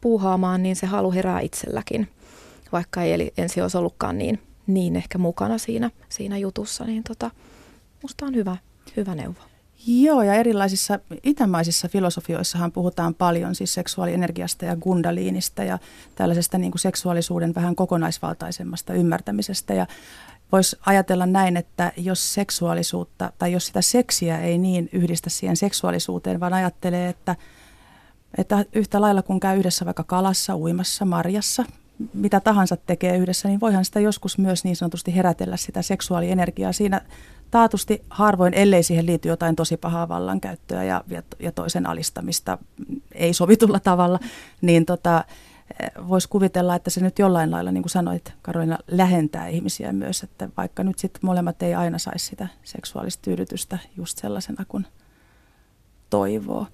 [0.00, 2.08] puuhaamaan, niin se halu herää itselläkin,
[2.72, 7.30] vaikka ei eli ensi olisi ollutkaan niin, niin ehkä mukana siinä, siinä jutussa, niin tota,
[8.02, 8.56] musta on hyvä,
[8.96, 9.40] hyvä neuvo.
[9.86, 15.78] Joo, ja erilaisissa itämaisissa filosofioissahan puhutaan paljon siis seksuaalienergiasta ja gundaliinista ja
[16.14, 19.74] tällaisesta niin kuin seksuaalisuuden vähän kokonaisvaltaisemmasta ymmärtämisestä.
[19.74, 19.86] Ja
[20.52, 26.40] voisi ajatella näin, että jos seksuaalisuutta tai jos sitä seksiä ei niin yhdistä siihen seksuaalisuuteen,
[26.40, 27.36] vaan ajattelee, että,
[28.38, 31.64] että yhtä lailla kun käy yhdessä vaikka kalassa, uimassa, marjassa,
[32.14, 36.72] mitä tahansa tekee yhdessä, niin voihan sitä joskus myös niin sanotusti herätellä sitä seksuaalienergiaa.
[36.72, 37.00] Siinä
[37.50, 41.04] taatusti harvoin, ellei siihen liity jotain tosi pahaa vallankäyttöä ja,
[41.40, 42.58] ja toisen alistamista
[43.14, 44.18] ei sovitulla tavalla,
[44.60, 45.24] niin tota,
[46.08, 50.48] voisi kuvitella, että se nyt jollain lailla, niin kuin sanoit Karolina, lähentää ihmisiä myös, että
[50.56, 54.86] vaikka nyt sitten molemmat ei aina saisi sitä seksuaalista tyydytystä just sellaisena kuin
[56.10, 56.66] toivoo.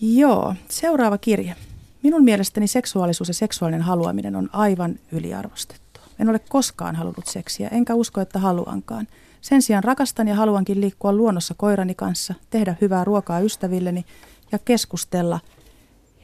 [0.00, 1.56] Joo, seuraava kirje.
[2.02, 6.02] Minun mielestäni seksuaalisuus ja seksuaalinen haluaminen on aivan yliarvostettua.
[6.18, 9.06] En ole koskaan halunnut seksiä, enkä usko, että haluankaan.
[9.40, 14.04] Sen sijaan rakastan ja haluankin liikkua luonnossa koirani kanssa, tehdä hyvää ruokaa ystävilleni
[14.52, 15.40] ja keskustella–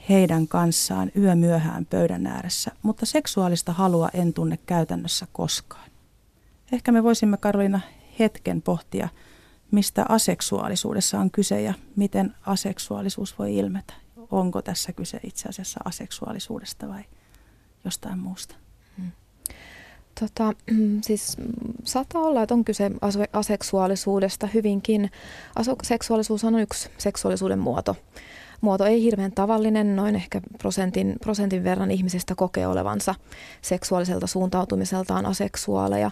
[0.09, 5.91] heidän kanssaan yömyöhään pöydän ääressä, mutta seksuaalista halua en tunne käytännössä koskaan.
[6.73, 7.81] Ehkä me voisimme Karolina
[8.19, 9.09] hetken pohtia,
[9.71, 13.95] mistä aseksuaalisuudessa on kyse ja miten aseksuaalisuus voi ilmetä.
[14.31, 17.05] Onko tässä kyse itse asiassa aseksuaalisuudesta vai
[17.85, 18.55] jostain muusta?
[18.97, 19.11] Hmm.
[20.21, 20.53] Tota,
[21.03, 21.37] siis
[21.85, 22.91] saattaa olla, että on kyse
[23.33, 25.11] aseksuaalisuudesta hyvinkin.
[25.83, 27.97] Aseksuaalisuus on yksi seksuaalisuuden muoto
[28.61, 33.15] muoto ei hirveän tavallinen, noin ehkä prosentin, prosentin verran ihmisistä kokee olevansa
[33.63, 36.11] seksuaaliselta suuntautumiseltaan aseksuaaleja.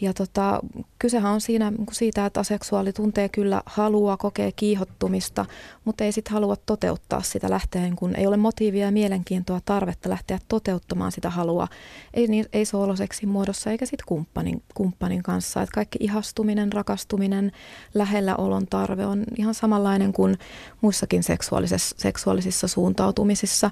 [0.00, 0.60] Ja tota,
[0.98, 5.46] kysehän on siinä niin siitä, että aseksuaali tuntee kyllä halua, kokee kiihottumista,
[5.84, 10.38] mutta ei sitten halua toteuttaa sitä lähteen, kun ei ole motiivia ja mielenkiintoa, tarvetta lähteä
[10.48, 11.68] toteuttamaan sitä halua.
[12.14, 15.62] Ei, niin, ei sooloseksin muodossa eikä sitten kumppanin, kumppanin kanssa.
[15.62, 17.52] Et kaikki ihastuminen, rakastuminen,
[17.94, 20.38] lähellä olon tarve on ihan samanlainen kuin
[20.80, 21.63] muissakin seksuaalisissa,
[21.96, 23.70] seksuaalisissa suuntautumisissa.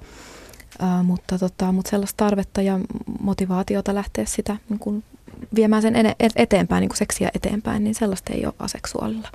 [0.82, 2.78] Uh, mutta, tota, mutta sellaista tarvetta ja
[3.20, 5.02] motivaatiota lähteä sitä niin kun
[5.54, 5.94] viemään sen
[6.36, 9.28] eteenpäin, niin kuin seksiä eteenpäin, niin sellaista ei ole aseksuaalilla.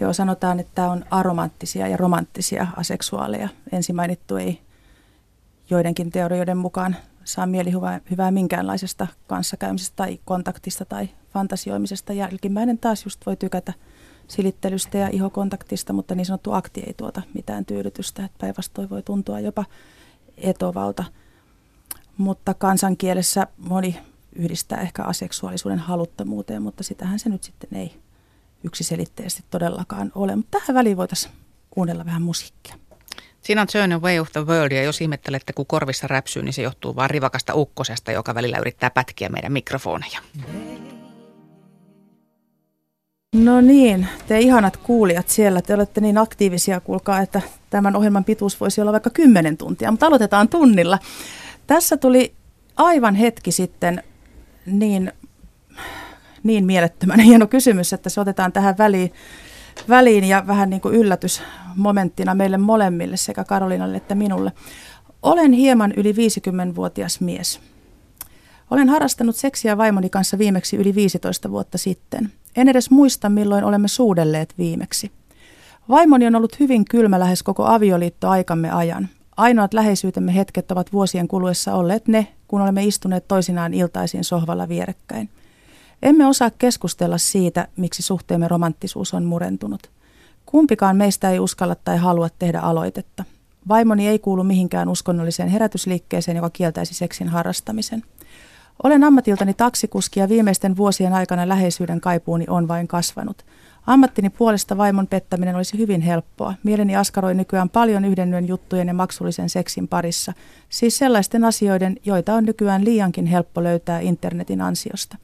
[0.00, 3.48] Joo, sanotaan, että on aromanttisia ja romanttisia aseksuaaleja.
[3.72, 4.60] Ensin mainittu ei
[5.70, 12.12] joidenkin teorioiden mukaan saa mielihyvää hyvää minkäänlaisesta kanssakäymisestä tai kontaktista tai fantasioimisesta.
[12.12, 13.72] Jälkimmäinen taas just voi tykätä
[14.28, 18.24] silittelystä ja ihokontaktista, mutta niin sanottu akti ei tuota mitään tyydytystä.
[18.24, 19.64] Että päinvastoin voi tuntua jopa
[20.36, 21.04] etovalta.
[22.16, 23.98] Mutta kansankielessä moni
[24.36, 27.94] yhdistää ehkä aseksuaalisuuden haluttomuuteen, mutta sitähän se nyt sitten ei
[28.64, 30.36] yksiselitteisesti todellakaan ole.
[30.36, 31.34] Mutta tähän väliin voitaisiin
[31.70, 32.74] kuunnella vähän musiikkia.
[33.42, 36.62] Siinä on Turn Away of the World ja jos ihmettelette, kun korvissa räpsyy, niin se
[36.62, 40.20] johtuu vain rivakasta ukkosesta, joka välillä yrittää pätkiä meidän mikrofoneja.
[43.34, 48.60] No niin, te ihanat kuulijat siellä, te olette niin aktiivisia, kuulkaa, että tämän ohjelman pituus
[48.60, 50.98] voisi olla vaikka 10 tuntia, mutta aloitetaan tunnilla.
[51.66, 52.34] Tässä tuli
[52.76, 54.02] aivan hetki sitten
[54.66, 55.12] niin,
[56.42, 59.12] niin mielettömän hieno kysymys, että se otetaan tähän väliin,
[59.88, 64.52] väliin ja vähän niin kuin yllätysmomenttina meille molemmille, sekä Karolinalle että minulle.
[65.22, 67.60] Olen hieman yli 50-vuotias mies.
[68.70, 72.32] Olen harrastanut seksiä vaimoni kanssa viimeksi yli 15 vuotta sitten.
[72.56, 75.12] En edes muista, milloin olemme suudelleet viimeksi.
[75.88, 79.08] Vaimoni on ollut hyvin kylmä lähes koko avioliittoaikamme ajan.
[79.36, 85.28] Ainoat läheisyytemme hetket ovat vuosien kuluessa olleet ne, kun olemme istuneet toisinaan iltaisin sohvalla vierekkäin.
[86.02, 89.90] Emme osaa keskustella siitä, miksi suhteemme romanttisuus on murentunut.
[90.46, 93.24] Kumpikaan meistä ei uskalla tai halua tehdä aloitetta.
[93.68, 98.02] Vaimoni ei kuulu mihinkään uskonnolliseen herätysliikkeeseen, joka kieltäisi seksin harrastamisen.
[98.82, 103.44] Olen ammatiltani taksikuski ja viimeisten vuosien aikana läheisyyden kaipuuni on vain kasvanut–
[103.88, 106.54] Ammattini puolesta vaimon pettäminen olisi hyvin helppoa.
[106.62, 110.32] Mieleni askaroi nykyään paljon yhden juttujen ja maksullisen seksin parissa.
[110.68, 115.16] Siis sellaisten asioiden, joita on nykyään liiankin helppo löytää internetin ansiosta.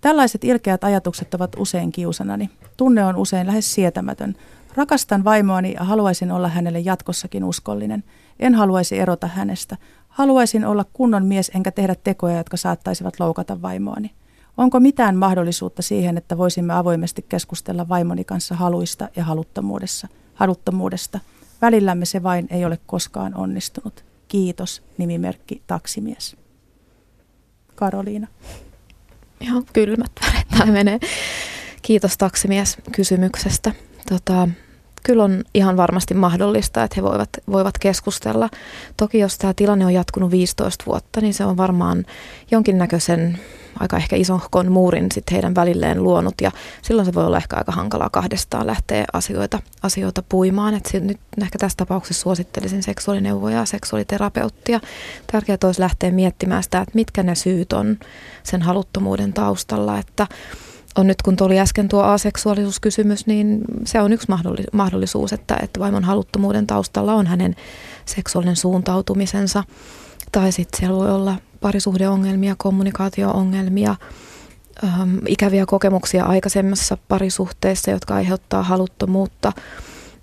[0.00, 2.50] Tällaiset ilkeät ajatukset ovat usein kiusanani.
[2.76, 4.34] Tunne on usein lähes sietämätön.
[4.74, 8.04] Rakastan vaimoani ja haluaisin olla hänelle jatkossakin uskollinen.
[8.38, 9.76] En haluaisi erota hänestä.
[10.16, 14.10] Haluaisin olla kunnon mies enkä tehdä tekoja, jotka saattaisivat loukata vaimoani.
[14.56, 21.20] Onko mitään mahdollisuutta siihen, että voisimme avoimesti keskustella vaimoni kanssa haluista ja haluttomuudessa, haluttomuudesta?
[21.62, 24.04] Välillämme se vain ei ole koskaan onnistunut.
[24.28, 26.36] Kiitos, nimimerkki taksimies.
[27.74, 28.26] Karoliina.
[29.40, 30.98] Ihan kylmät väret menee.
[31.82, 33.72] Kiitos taksimies kysymyksestä.
[34.08, 34.48] Tota,
[35.02, 38.48] kyllä on ihan varmasti mahdollista, että he voivat, voivat keskustella.
[38.96, 42.06] Toki jos tämä tilanne on jatkunut 15 vuotta, niin se on varmaan
[42.50, 43.38] jonkinnäköisen
[43.80, 46.50] aika ehkä ison muurin sit heidän välilleen luonut ja
[46.82, 50.74] silloin se voi olla ehkä aika hankalaa kahdestaan lähteä asioita, asioita puimaan.
[50.74, 54.80] Et nyt ehkä tässä tapauksessa suosittelisin seksuaalineuvoja ja seksuaaliterapeuttia.
[55.32, 57.98] Tärkeää olisi lähteä miettimään sitä, että mitkä ne syyt on
[58.42, 60.26] sen haluttomuuden taustalla, että
[60.96, 64.28] on nyt, kun tuli äsken tuo aseksuaalisuuskysymys, niin se on yksi
[64.72, 67.56] mahdollisuus, että, että vaimon haluttomuuden taustalla on hänen
[68.04, 69.64] seksuaalinen suuntautumisensa.
[70.32, 73.96] Tai sitten siellä voi olla parisuhdeongelmia, kommunikaatio-ongelmia,
[74.84, 79.52] ähm, ikäviä kokemuksia aikaisemmassa parisuhteessa, jotka aiheuttaa haluttomuutta.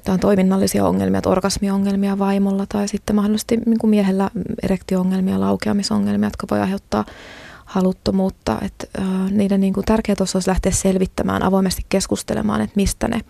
[0.04, 4.30] Tai toiminnallisia ongelmia, orgasmiongelmia vaimolla tai sitten mahdollisesti niin kuin miehellä
[4.64, 7.06] erektioongelmia, laukeamisongelmia, jotka voi aiheuttaa
[7.74, 8.58] haluttomuutta.
[8.62, 13.22] Että, äh, niiden niin kuin tärkeää tuossa olisi lähteä selvittämään, avoimesti keskustelemaan, että mistä ne,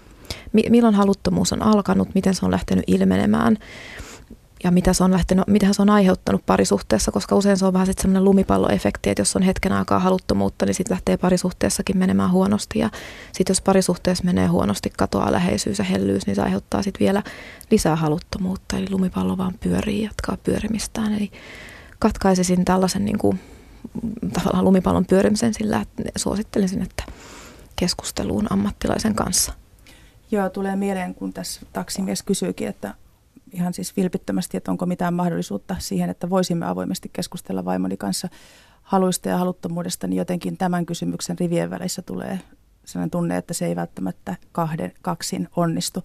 [0.53, 3.57] mi- milloin haluttomuus on alkanut, miten se on lähtenyt ilmenemään
[4.63, 7.87] ja mitä se on lähtenyt, mitä se on aiheuttanut parisuhteessa, koska usein se on vähän
[7.87, 12.79] sitten semmoinen lumipalloefekti, että jos on hetken aikaa haluttomuutta, niin sitten lähtee parisuhteessakin menemään huonosti
[12.79, 12.89] ja
[13.31, 17.23] sitten jos parisuhteessa menee huonosti, katoaa läheisyys ja hellyys, niin se aiheuttaa sitten vielä
[17.71, 21.31] lisää haluttomuutta, eli lumipallo vaan pyörii, jatkaa pyörimistään, eli
[21.99, 23.39] katkaisisin tällaisen niin kuin,
[24.33, 27.03] tavallaan lumipallon pyörimisen sillä, että suosittelisin, että
[27.75, 29.53] keskusteluun ammattilaisen kanssa.
[30.31, 32.93] Joo, tulee mieleen, kun tässä taksimies kysyykin, että
[33.51, 38.29] ihan siis vilpittömästi, että onko mitään mahdollisuutta siihen, että voisimme avoimesti keskustella vaimoni kanssa
[38.81, 42.39] haluista ja haluttomuudesta, niin jotenkin tämän kysymyksen rivien välissä tulee
[42.85, 46.03] sellainen tunne, että se ei välttämättä kahden, kaksin onnistu.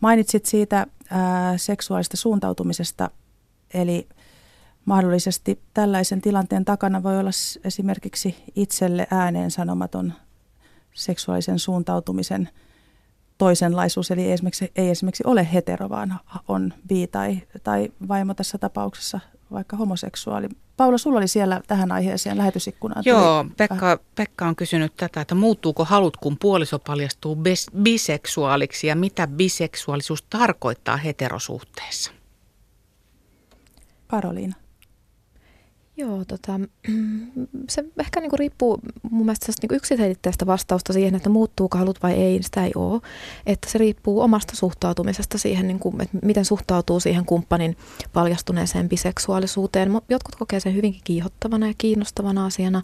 [0.00, 3.10] Mainitsit siitä ää, seksuaalista suuntautumisesta,
[3.74, 4.08] eli
[4.88, 7.30] mahdollisesti tällaisen tilanteen takana voi olla
[7.64, 10.12] esimerkiksi itselle ääneen sanomaton
[10.94, 12.48] seksuaalisen suuntautumisen–
[13.38, 19.20] toisenlaisuus, eli esimerkiksi, ei esimerkiksi ole hetero, vaan on bi tai, tai vaimo tässä tapauksessa
[19.52, 20.48] vaikka homoseksuaali.
[20.76, 23.02] Paula, sulla oli siellä tähän aiheeseen lähetysikkunaan.
[23.06, 27.38] Joo, Pekka, Pekka on kysynyt tätä, että muuttuuko halut, kun puoliso paljastuu
[27.82, 32.12] biseksuaaliksi ja mitä biseksuaalisuus tarkoittaa heterosuhteessa?
[34.06, 34.56] Karoliina.
[35.98, 36.60] Joo, tota,
[37.68, 38.80] se ehkä niinku riippuu
[39.10, 43.00] mun mielestä niinku yksiselitteistä vastausta siihen, että muuttuuko halut vai ei, sitä ei ole.
[43.46, 47.76] Että se riippuu omasta suhtautumisesta siihen, niinku, että miten suhtautuu siihen kumppanin
[48.12, 49.92] paljastuneeseen biseksuaalisuuteen.
[50.08, 52.82] Jotkut kokee sen hyvinkin kiihottavana ja kiinnostavana asiana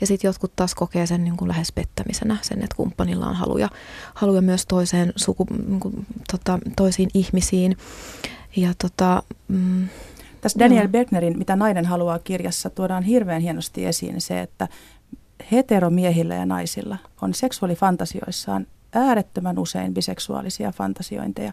[0.00, 3.68] ja sitten jotkut taas kokee sen niinku lähes pettämisenä, sen, että kumppanilla on haluja,
[4.14, 5.92] haluja myös toiseen suku, niinku,
[6.32, 7.76] tota, toisiin ihmisiin.
[8.56, 9.88] Ja tota, mm,
[10.46, 14.68] tässä Daniel Bergnerin Mitä nainen haluaa kirjassa tuodaan hirveän hienosti esiin se, että
[15.52, 21.52] heteromiehillä ja naisilla on seksuaalifantasioissaan äärettömän usein biseksuaalisia fantasiointeja.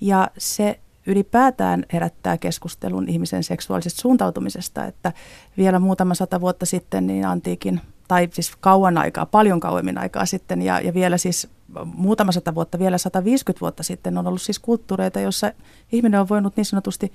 [0.00, 5.12] Ja se ylipäätään herättää keskustelun ihmisen seksuaalisesta suuntautumisesta, että
[5.56, 10.62] vielä muutama sata vuotta sitten niin antiikin, tai siis kauan aikaa, paljon kauemmin aikaa sitten,
[10.62, 11.48] ja, ja vielä siis
[11.84, 15.52] muutama sata vuotta, vielä 150 vuotta sitten on ollut siis kulttuureita, joissa
[15.92, 17.12] ihminen on voinut niin sanotusti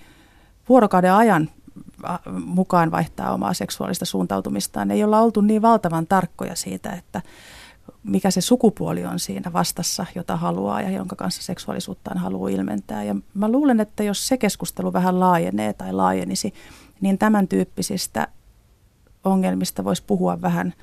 [0.69, 1.49] vuorokauden ajan
[2.45, 4.91] mukaan vaihtaa omaa seksuaalista suuntautumistaan.
[4.91, 7.21] Ei olla oltu niin valtavan tarkkoja siitä, että
[8.03, 13.03] mikä se sukupuoli on siinä vastassa, jota haluaa ja jonka kanssa seksuaalisuuttaan haluaa ilmentää.
[13.03, 16.53] Ja mä luulen, että jos se keskustelu vähän laajenee tai laajenisi,
[17.01, 18.27] niin tämän tyyppisistä
[19.23, 20.73] ongelmista voisi puhua vähän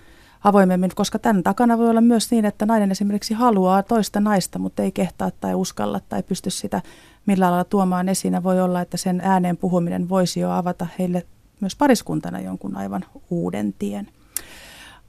[0.44, 4.82] avoimemmin, koska tämän takana voi olla myös niin, että nainen esimerkiksi haluaa toista naista, mutta
[4.82, 6.82] ei kehtaa tai uskalla tai pysty sitä
[7.26, 8.42] millä lailla tuomaan esiin.
[8.42, 11.26] Voi olla, että sen ääneen puhuminen voisi jo avata heille
[11.60, 14.08] myös pariskuntana jonkun aivan uuden tien.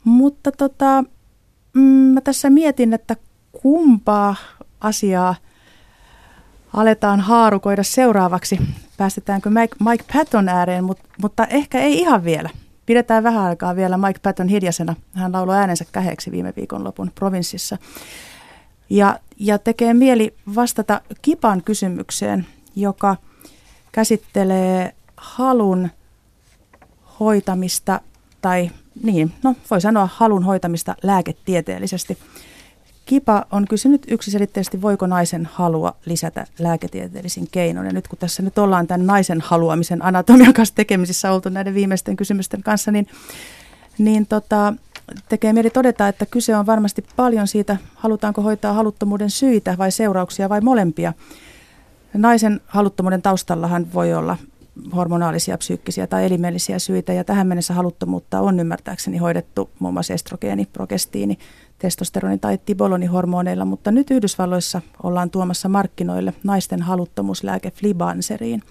[0.04, 1.04] Mutta tota,
[1.74, 3.16] mm, mä tässä mietin, että
[3.52, 4.36] kumpaa
[4.82, 5.36] asiaa
[6.74, 8.60] aletaan haarukoida seuraavaksi.
[8.98, 12.50] Päästetäänkö Mike, Mike Patton ääreen, mutta, mutta ehkä ei ihan vielä.
[12.86, 14.96] Pidetään vähän aikaa vielä Mike Patton hiljaisena.
[15.14, 17.78] Hän lauloi äänensä käheeksi viime viikonlopun provinssissa.
[18.90, 23.16] Ja, ja tekee mieli vastata Kipan kysymykseen, joka
[23.92, 25.90] käsittelee halun
[27.20, 28.02] hoitamista
[28.42, 28.72] tai
[29.04, 32.18] niin, no voi sanoa halun hoitamista lääketieteellisesti.
[33.06, 37.88] Kipa on kysynyt yksiselitteisesti, voiko naisen halua lisätä lääketieteellisin keinoin.
[37.88, 42.16] Ja nyt kun tässä nyt ollaan tämän naisen haluamisen anatomian kanssa tekemisissä oltu näiden viimeisten
[42.16, 43.08] kysymysten kanssa, niin,
[43.98, 44.74] niin tota,
[45.30, 50.50] tekee mieli todeta, että kyse on varmasti paljon siitä, halutaanko hoitaa haluttomuuden syitä vai seurauksia
[50.50, 51.14] vai molempia.
[52.14, 54.38] Naisen haluttomuuden taustallahan voi olla
[54.96, 60.66] hormonaalisia, psyykkisiä tai elimellisiä syitä, ja tähän mennessä haluttomuutta on ymmärtääkseni hoidettu muun muassa estrogeeni,
[60.66, 61.38] progestiini,
[61.80, 68.62] testosteroni tai tibolonihormoneilla, mutta nyt Yhdysvalloissa ollaan tuomassa markkinoille naisten haluttomuuslääke Flibanseriin.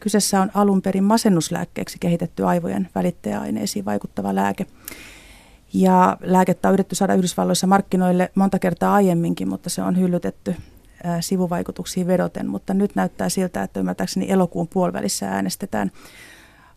[0.00, 4.66] Kyseessä on alun perin masennuslääkkeeksi kehitetty aivojen välittäjäaineisiin vaikuttava lääke.
[5.74, 10.56] Ja lääkettä on yritetty saada Yhdysvalloissa markkinoille monta kertaa aiemminkin, mutta se on hyllytetty
[11.20, 12.46] sivuvaikutuksiin vedoten.
[12.48, 15.90] Mutta nyt näyttää siltä, että ymmärtääkseni elokuun puolivälissä äänestetään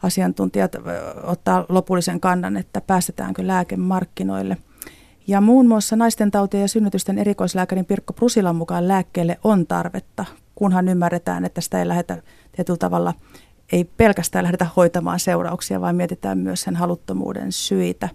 [0.04, 0.76] asiantuntijat
[1.24, 4.58] ottaa lopullisen kannan, että päästetäänkö lääke markkinoille.
[5.28, 10.88] Ja muun muassa naisten tautien ja synnytysten erikoislääkärin Pirkko Prusilan mukaan lääkkeelle on tarvetta, kunhan
[10.88, 13.14] ymmärretään, että sitä ei lähdetä tietyllä tavalla,
[13.72, 18.10] ei pelkästään lähdetä hoitamaan seurauksia, vaan mietitään myös sen haluttomuuden syitä.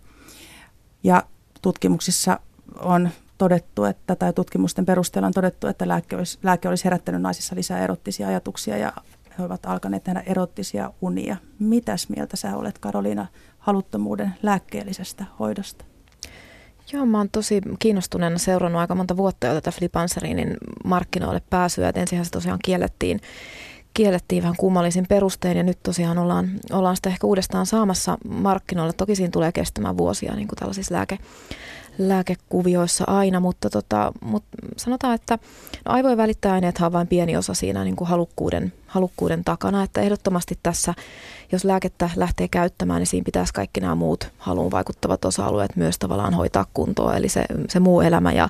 [1.02, 1.22] Ja
[1.62, 2.40] tutkimuksissa
[2.80, 3.08] on
[3.38, 7.84] todettu, että, tai tutkimusten perusteella on todettu, että lääke olisi, lääke olisi herättänyt naisissa lisää
[7.84, 8.92] erottisia ajatuksia ja
[9.38, 11.36] he ovat alkaneet nähdä erottisia unia.
[11.58, 13.26] Mitäs mieltä sä olet Karoliina
[13.58, 15.84] haluttomuuden lääkkeellisestä hoidosta?
[16.92, 21.92] Joo, mä oon tosi kiinnostuneena seurannut aika monta vuotta jo tätä Flipansarinin markkinoille pääsyä.
[21.94, 23.20] ensinhän se tosiaan kiellettiin,
[23.94, 28.92] kiellettiin vähän kummallisin perustein ja nyt tosiaan ollaan, ollaan sitä ehkä uudestaan saamassa markkinoille.
[28.92, 31.18] Toki siinä tulee kestämään vuosia niin kuin tällaisissa lääke,
[31.98, 35.38] lääkekuvioissa aina, mutta, tota, mutta sanotaan, että
[35.84, 40.58] no aivojen välittäjäaineethan on vain pieni osa siinä niin kuin halukkuuden, halukkuuden takana, että ehdottomasti
[40.62, 40.94] tässä,
[41.52, 46.34] jos lääkettä lähtee käyttämään, niin siinä pitäisi kaikki nämä muut haluun vaikuttavat osa-alueet myös tavallaan
[46.34, 48.48] hoitaa kuntoon, eli se, se muu elämä ja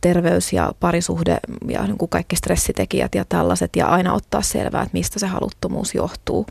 [0.00, 4.98] terveys ja parisuhde ja niin kuin kaikki stressitekijät ja tällaiset ja aina ottaa selvää, että
[4.98, 6.46] mistä se haluttomuus johtuu.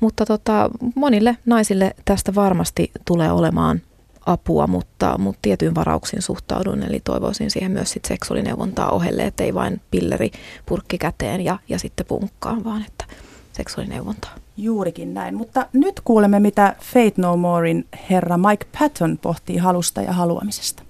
[0.00, 3.82] Mutta tota, monille naisille tästä varmasti tulee olemaan
[4.26, 9.80] apua, mutta, mutta tietyin varauksin suhtaudun, eli toivoisin siihen myös sit seksuaalineuvontaa ohelle, ettei vain
[9.90, 10.30] pilleri
[10.66, 13.04] purkki käteen ja, ja sitten punkkaan, vaan että
[13.52, 14.34] seksuaalineuvontaa.
[14.56, 20.12] Juurikin näin, mutta nyt kuulemme, mitä Fate No Morein herra Mike Patton pohtii halusta ja
[20.12, 20.82] haluamisesta.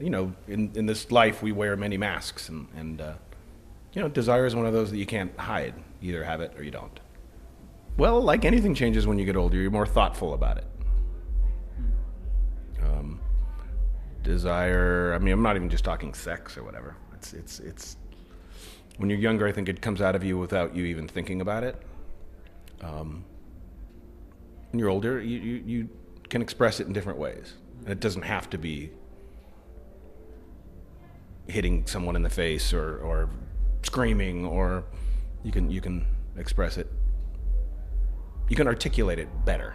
[0.00, 3.06] You know, in, in this life we wear many masks and, and uh,
[3.94, 5.74] you know, desire is one of those that you can't hide.
[6.00, 6.99] You either have it or you don't.
[7.96, 10.64] Well, like anything changes when you get older, you're more thoughtful about it.
[12.82, 13.20] Um,
[14.22, 16.96] desire, I mean, I'm not even just talking sex or whatever.
[17.14, 17.96] It's, it's, it's,
[18.96, 21.62] when you're younger, I think it comes out of you without you even thinking about
[21.62, 21.76] it.
[22.80, 23.24] Um,
[24.70, 25.88] when you're older, you, you, you
[26.28, 27.54] can express it in different ways.
[27.80, 28.90] And it doesn't have to be
[31.48, 33.28] hitting someone in the face or, or
[33.82, 34.84] screaming, or
[35.42, 36.86] you can, you can express it
[38.50, 39.72] you can articulate it better.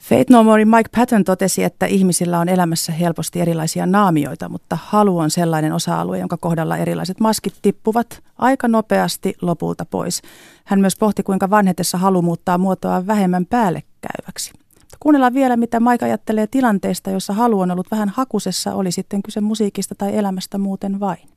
[0.00, 5.18] Fate No More Mike Patton totesi, että ihmisillä on elämässä helposti erilaisia naamioita, mutta halu
[5.18, 10.22] on sellainen osa-alue, jonka kohdalla erilaiset maskit tippuvat aika nopeasti lopulta pois.
[10.64, 14.52] Hän myös pohti, kuinka vanhetessa halu muuttaa muotoa vähemmän päällekkäyväksi.
[15.00, 19.40] Kuunnellaan vielä, mitä Mike ajattelee tilanteesta, jossa halu on ollut vähän hakusessa, oli sitten kyse
[19.40, 21.28] musiikista tai elämästä muuten vain.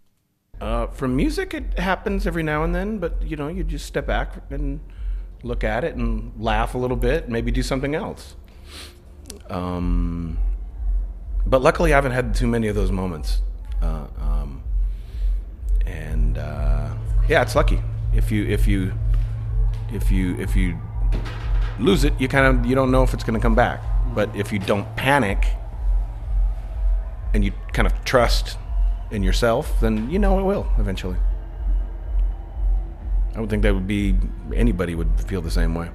[0.62, 4.06] Uh, from music it happens every now and then, but you know, you just step
[4.06, 4.80] back and
[5.44, 8.36] look at it and laugh a little bit, maybe do something else.
[9.50, 10.38] Um,
[11.46, 13.42] but luckily, I haven't had too many of those moments.
[13.82, 14.64] Uh, um,
[15.86, 16.94] and uh,
[17.28, 17.82] yeah, it's lucky
[18.14, 18.94] if you if you
[19.92, 20.78] if you if you
[21.80, 23.82] lose it, you kind of you don't know if it's going to come back.
[24.14, 25.46] But if you don't panic
[27.34, 28.58] and you kind of trust
[29.10, 31.18] in yourself, then you know it will eventually.
[33.36, 34.16] I would think that would be,
[34.62, 35.88] anybody would feel the same way.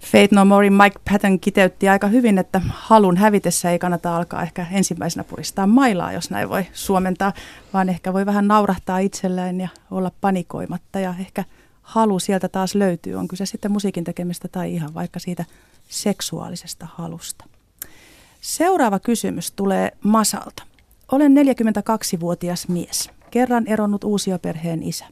[0.00, 4.66] Fate No More Mike Patton kiteytti aika hyvin, että halun hävitessä ei kannata alkaa ehkä
[4.72, 7.32] ensimmäisenä puristaa mailaa, jos näin voi suomentaa,
[7.72, 11.44] vaan ehkä voi vähän naurahtaa itselleen ja olla panikoimatta ja ehkä
[11.82, 15.44] halu sieltä taas löytyy, on kyse sitten musiikin tekemistä tai ihan vaikka siitä
[15.88, 17.44] seksuaalisesta halusta.
[18.40, 20.62] Seuraava kysymys tulee Masalta.
[21.12, 25.04] Olen 42-vuotias mies, kerran eronnut uusioperheen isä.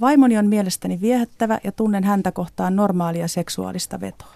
[0.00, 4.34] Vaimoni on mielestäni viehättävä ja tunnen häntä kohtaan normaalia seksuaalista vetoa.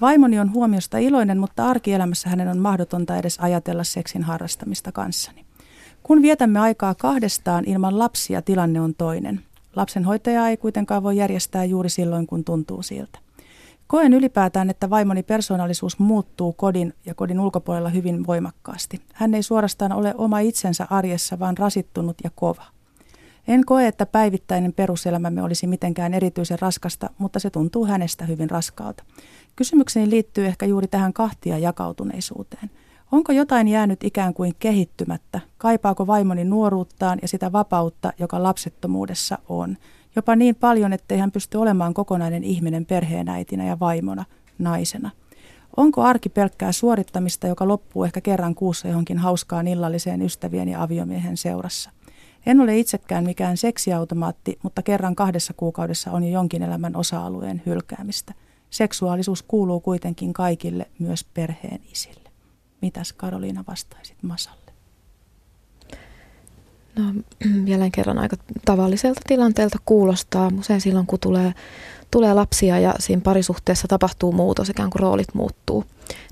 [0.00, 5.44] Vaimoni on huomiosta iloinen, mutta arkielämässä hänen on mahdotonta edes ajatella seksin harrastamista kanssani.
[6.02, 9.40] Kun vietämme aikaa kahdestaan ilman lapsia, tilanne on toinen.
[9.76, 13.18] Lapsenhoitajaa ei kuitenkaan voi järjestää juuri silloin, kun tuntuu siltä.
[13.86, 19.00] Koen ylipäätään, että vaimoni persoonallisuus muuttuu kodin ja kodin ulkopuolella hyvin voimakkaasti.
[19.12, 22.64] Hän ei suorastaan ole oma itsensä arjessa, vaan rasittunut ja kova.
[23.48, 29.04] En koe, että päivittäinen peruselämämme olisi mitenkään erityisen raskasta, mutta se tuntuu hänestä hyvin raskaalta.
[29.56, 32.70] Kysymykseni liittyy ehkä juuri tähän kahtia jakautuneisuuteen.
[33.12, 35.40] Onko jotain jäänyt ikään kuin kehittymättä?
[35.58, 39.76] Kaipaako vaimoni nuoruuttaan ja sitä vapautta, joka lapsettomuudessa on?
[40.16, 44.24] Jopa niin paljon, ettei hän pysty olemaan kokonainen ihminen perheenäitinä ja vaimona,
[44.58, 45.10] naisena.
[45.76, 51.36] Onko arki pelkkää suorittamista, joka loppuu ehkä kerran kuussa johonkin hauskaan illalliseen ystävien ja aviomiehen
[51.36, 51.90] seurassa?
[52.46, 58.34] En ole itsekään mikään seksiautomaatti, mutta kerran kahdessa kuukaudessa on jo jonkin elämän osa-alueen hylkäämistä.
[58.70, 62.30] Seksuaalisuus kuuluu kuitenkin kaikille, myös perheen isille.
[62.82, 64.72] Mitäs Karoliina vastaisit Masalle?
[66.96, 67.04] No
[67.70, 70.50] jälleen kerran aika tavalliselta tilanteelta kuulostaa.
[70.58, 71.54] Usein silloin, kun tulee,
[72.10, 75.84] tulee lapsia ja siinä parisuhteessa tapahtuu muutos, ikään kuin roolit muuttuu,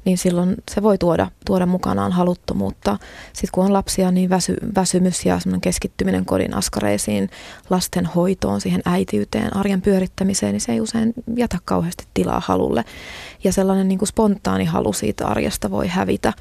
[0.05, 2.99] niin silloin se voi tuoda, tuoda mukanaan haluttomuutta.
[3.33, 7.31] Sitten kun on lapsia, niin väsy, väsymys ja keskittyminen kodin askareisiin,
[7.71, 12.85] lasten hoitoon, siihen äitiyteen, arjen pyörittämiseen, niin se ei usein jätä kauheasti tilaa halulle.
[13.45, 16.33] Ja sellainen niin kuin spontaani halu siitä arjesta voi hävitä.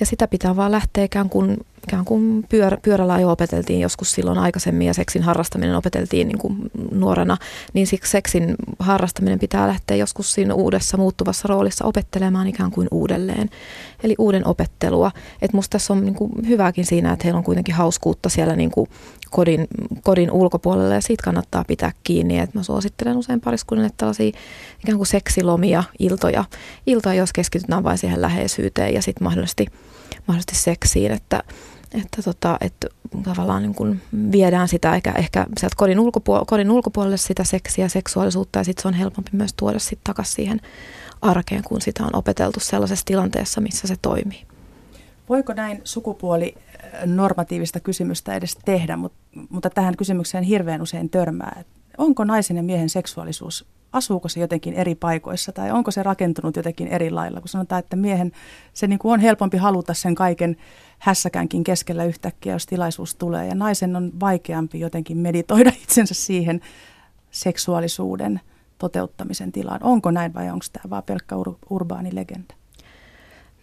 [0.00, 1.56] Ja sitä pitää vaan lähteä ikään kuin,
[1.88, 6.56] ikään kuin pyör, pyörällä jo opeteltiin joskus silloin aikaisemmin ja seksin harrastaminen opeteltiin niin kuin
[6.90, 7.36] nuorena,
[7.72, 13.50] niin siksi seksin harrastaminen pitää lähteä joskus siinä uudessa muuttuvassa roolissa opettelemaan ikään kuin uudelleen.
[14.02, 15.10] Eli uuden opettelua.
[15.42, 18.70] Että musta tässä on niin kuin hyvääkin siinä, että heillä on kuitenkin hauskuutta siellä niin
[18.70, 18.88] kuin
[19.36, 19.66] kodin,
[20.02, 22.38] kodin ulkopuolella ja siitä kannattaa pitää kiinni.
[22.38, 24.32] Et mä suosittelen usein pariskunnille tällaisia
[24.82, 26.44] ikään kuin seksilomia, iltoja,
[26.86, 29.66] iltoja jos keskitytään vain siihen läheisyyteen ja sitten mahdollisesti,
[30.26, 31.42] mahdollisesti seksiin, että,
[31.94, 32.88] että, tota, että
[33.22, 34.00] tavallaan niin kuin
[34.32, 38.82] viedään sitä ehkä, ehkä sieltä kodin, ulkopuolelle, kodin ulkopuolelle sitä seksiä ja seksuaalisuutta ja sitten
[38.82, 40.60] se on helpompi myös tuoda sitten takaisin siihen
[41.22, 44.46] arkeen, kun sitä on opeteltu sellaisessa tilanteessa, missä se toimii.
[45.28, 46.54] Voiko näin sukupuoli
[47.06, 49.18] normatiivista kysymystä edes tehdä, mutta,
[49.48, 51.64] mutta tähän kysymykseen hirveän usein törmää.
[51.98, 56.88] Onko naisen ja miehen seksuaalisuus, asuuko se jotenkin eri paikoissa tai onko se rakentunut jotenkin
[56.88, 57.40] eri lailla?
[57.40, 58.32] Kun sanotaan, että miehen
[58.72, 60.56] se niin kuin on helpompi haluta sen kaiken
[60.98, 63.46] hässäkänkin keskellä yhtäkkiä, jos tilaisuus tulee.
[63.46, 66.60] Ja naisen on vaikeampi jotenkin meditoida itsensä siihen
[67.30, 68.40] seksuaalisuuden
[68.78, 69.82] toteuttamisen tilaan.
[69.82, 72.54] Onko näin vai onko tämä vain pelkkä ur- urbaani legenda?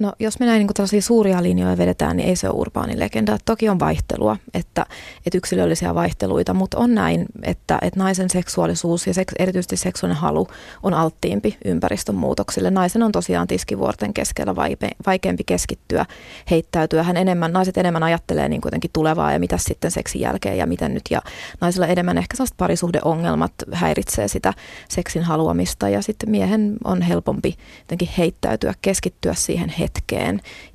[0.03, 3.37] No jos me näin niin tällaisia suuria linjoja vedetään, niin ei se ole urbaani legenda.
[3.45, 4.85] Toki on vaihtelua, että,
[5.25, 10.47] että yksilöllisiä vaihteluita, mutta on näin, että, että naisen seksuaalisuus ja seks, erityisesti seksuaalinen halu
[10.83, 12.71] on alttiimpi ympäristön muutoksille.
[12.71, 16.05] Naisen on tosiaan tiskivuorten keskellä vaike, vaikeampi keskittyä,
[16.51, 17.03] heittäytyä.
[17.03, 20.93] Hän enemmän, naiset enemmän ajattelee niin kuitenkin tulevaa ja mitä sitten seksin jälkeen ja miten
[20.93, 21.03] nyt.
[21.09, 21.21] Ja
[21.61, 24.53] naisilla enemmän ehkä sellaiset parisuhdeongelmat häiritsee sitä
[24.89, 29.92] seksin haluamista ja sitten miehen on helpompi jotenkin heittäytyä, keskittyä siihen hetkeen.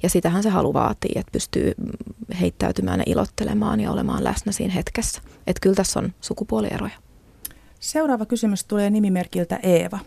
[0.02, 1.72] Ja sitähän se halu vaatii, että pystyy
[2.40, 5.22] heittäytymään ja ilottelemaan ja olemaan läsnä siinä hetkessä.
[5.46, 6.94] Että kyllä tässä on sukupuolieroja.
[7.80, 9.98] Seuraava kysymys tulee nimimerkiltä Eeva.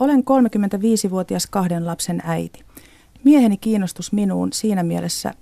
[0.00, 2.64] Olen 35-vuotias kahden lapsen äiti.
[3.24, 5.34] Mieheni kiinnostus minuun siinä mielessä,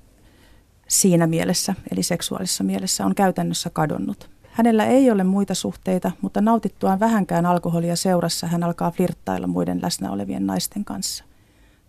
[0.88, 4.30] siinä mielessä, eli seksuaalisessa mielessä, on käytännössä kadonnut.
[4.50, 10.10] Hänellä ei ole muita suhteita, mutta nautittuaan vähänkään alkoholia seurassa hän alkaa flirttailla muiden läsnä
[10.10, 11.24] olevien naisten kanssa.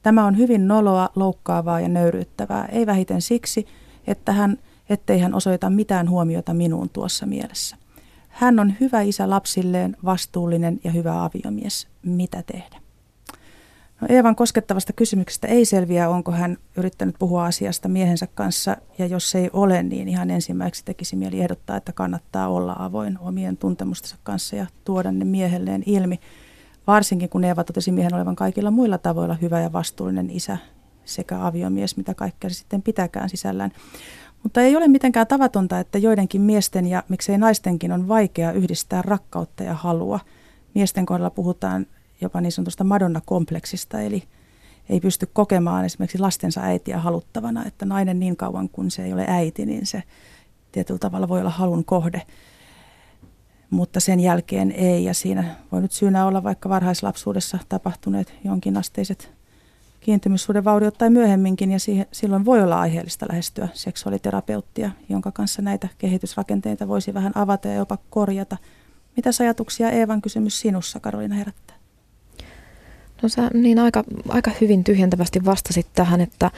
[0.05, 3.65] Tämä on hyvin noloa, loukkaavaa ja nöyryyttävää, ei vähiten siksi,
[4.07, 4.57] että hän,
[4.89, 7.77] ettei hän osoita mitään huomiota minuun tuossa mielessä.
[8.27, 11.87] Hän on hyvä isä lapsilleen, vastuullinen ja hyvä aviomies.
[12.03, 12.81] Mitä tehdä?
[14.01, 19.35] No Eevan koskettavasta kysymyksestä ei selviä, onko hän yrittänyt puhua asiasta miehensä kanssa, ja jos
[19.35, 24.55] ei ole, niin ihan ensimmäiseksi tekisi mieli ehdottaa, että kannattaa olla avoin omien tuntemustensa kanssa
[24.55, 26.19] ja tuoda ne miehelleen ilmi.
[26.87, 30.57] Varsinkin kun Eeva totesi miehen olevan kaikilla muilla tavoilla hyvä ja vastuullinen isä
[31.05, 33.71] sekä aviomies, mitä kaikkea se sitten pitääkään sisällään.
[34.43, 39.63] Mutta ei ole mitenkään tavatonta, että joidenkin miesten ja miksei naistenkin on vaikea yhdistää rakkautta
[39.63, 40.19] ja halua.
[40.73, 41.85] Miesten kohdalla puhutaan
[42.21, 44.23] jopa niin sanotusta Madonna-kompleksista, eli
[44.89, 49.25] ei pysty kokemaan esimerkiksi lastensa äitiä haluttavana, että nainen niin kauan kuin se ei ole
[49.27, 50.03] äiti, niin se
[50.71, 52.21] tietyllä tavalla voi olla halun kohde
[53.69, 55.03] mutta sen jälkeen ei.
[55.03, 59.31] Ja siinä voi nyt syynä olla vaikka varhaislapsuudessa tapahtuneet jonkinasteiset
[59.99, 65.87] kiintymyssuuden vauriot tai myöhemminkin, ja siihen, silloin voi olla aiheellista lähestyä seksuaaliterapeuttia, jonka kanssa näitä
[65.97, 68.57] kehitysrakenteita voisi vähän avata ja jopa korjata.
[69.15, 71.75] Mitä ajatuksia Eevan kysymys sinussa, Karolina, herättää?
[73.21, 76.51] No sä niin aika, aika hyvin tyhjentävästi vastasit tähän, että,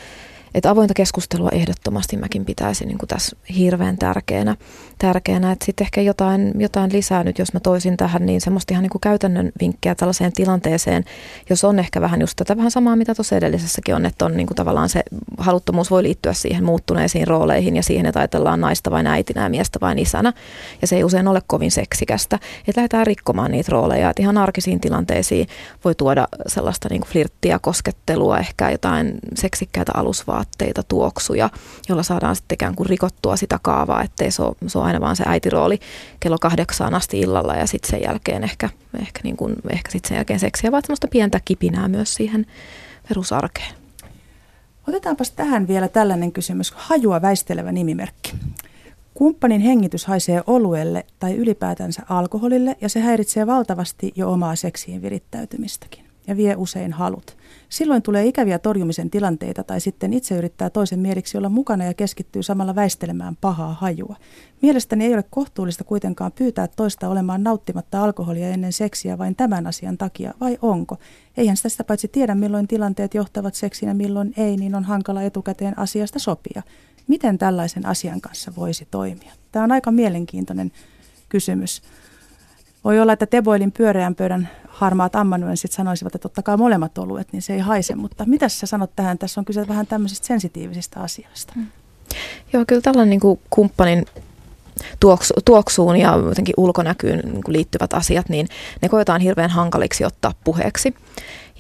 [0.54, 4.56] että avointa keskustelua ehdottomasti mäkin pitäisin niin kuin tässä hirveän tärkeänä.
[4.98, 5.52] tärkeänä.
[5.52, 8.90] Että sitten ehkä jotain, jotain lisää nyt, jos mä toisin tähän, niin semmoista ihan niin
[8.90, 11.04] kuin käytännön vinkkejä tällaiseen tilanteeseen,
[11.50, 14.48] jos on ehkä vähän just tätä vähän samaa, mitä tuossa edellisessäkin on, että on niin
[14.48, 15.04] kuin tavallaan se
[15.38, 19.80] haluttomuus voi liittyä siihen muuttuneisiin rooleihin ja siihen, että ajatellaan naista vain äitinä ja miestä
[19.82, 20.34] vain isänä.
[20.82, 22.40] Ja se ei usein ole kovin seksikästä.
[22.68, 24.10] Että lähdetään rikkomaan niitä rooleja.
[24.10, 25.48] Että ihan arkisiin tilanteisiin
[25.84, 29.92] voi tuoda sellaista niin kuin flirttiä, koskettelua, ehkä jotain seksikkäitä
[30.38, 31.50] alusvaatteita, tuoksuja,
[31.90, 35.16] jolla saadaan sitten ikään kuin rikottua sitä kaavaa, ettei se ole, se ole aina vaan
[35.16, 35.80] se äitirooli
[36.20, 38.70] kello kahdeksaan asti illalla ja sitten sen jälkeen ehkä,
[39.02, 42.46] ehkä, niin kuin, ehkä sitten sen jälkeen seksiä, vaan semmoista pientä kipinää myös siihen
[43.10, 43.76] perusarkeen.
[44.88, 46.72] Otetaanpas tähän vielä tällainen kysymys.
[46.76, 48.34] Hajua väistelevä nimimerkki.
[49.14, 56.07] Kumppanin hengitys haisee oluelle tai ylipäätänsä alkoholille ja se häiritsee valtavasti jo omaa seksiin virittäytymistäkin
[56.28, 57.38] ja vie usein halut.
[57.70, 62.44] Silloin tulee ikäviä torjumisen tilanteita tai sitten itse yrittää toisen mieliksi olla mukana ja keskittyy
[62.44, 64.16] samalla väistelemään pahaa hajua.
[64.62, 69.98] Mielestäni ei ole kohtuullista kuitenkaan pyytää toista olemaan nauttimatta alkoholia ennen seksiä vain tämän asian
[69.98, 70.98] takia, vai onko?
[71.38, 75.80] Eihän sitä, paitsi tiedä, milloin tilanteet johtavat seksiin ja milloin ei, niin on hankala etukäteen
[75.80, 76.64] asiasta sopia.
[77.08, 79.32] Miten tällaisen asian kanssa voisi toimia?
[79.52, 80.72] Tämä on aika mielenkiintoinen
[81.30, 81.82] kysymys.
[82.88, 85.12] Voi olla, että Teboilin pyöreän pöydän harmaat
[85.56, 87.96] sitten sanoisivat, että ottakaa molemmat oluet, niin se ei haise.
[87.96, 89.18] Mutta mitä sä sanot tähän?
[89.18, 91.54] Tässä on kyse vähän tämmöisistä sensitiivisistä asioista.
[91.56, 91.66] Mm.
[92.54, 94.06] Joo, kyllä tällainen niin kuin kumppanin
[95.00, 98.48] tuoksu, tuoksuun ja jotenkin ulkonäkyyn niin kuin liittyvät asiat, niin
[98.82, 100.96] ne koetaan hirveän hankaliksi ottaa puheeksi.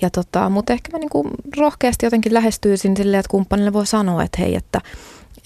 [0.01, 4.23] Ja tota, mutta ehkä mä niin kuin rohkeasti jotenkin lähestyisin silleen, että kumppanille voi sanoa,
[4.23, 4.82] että hei, että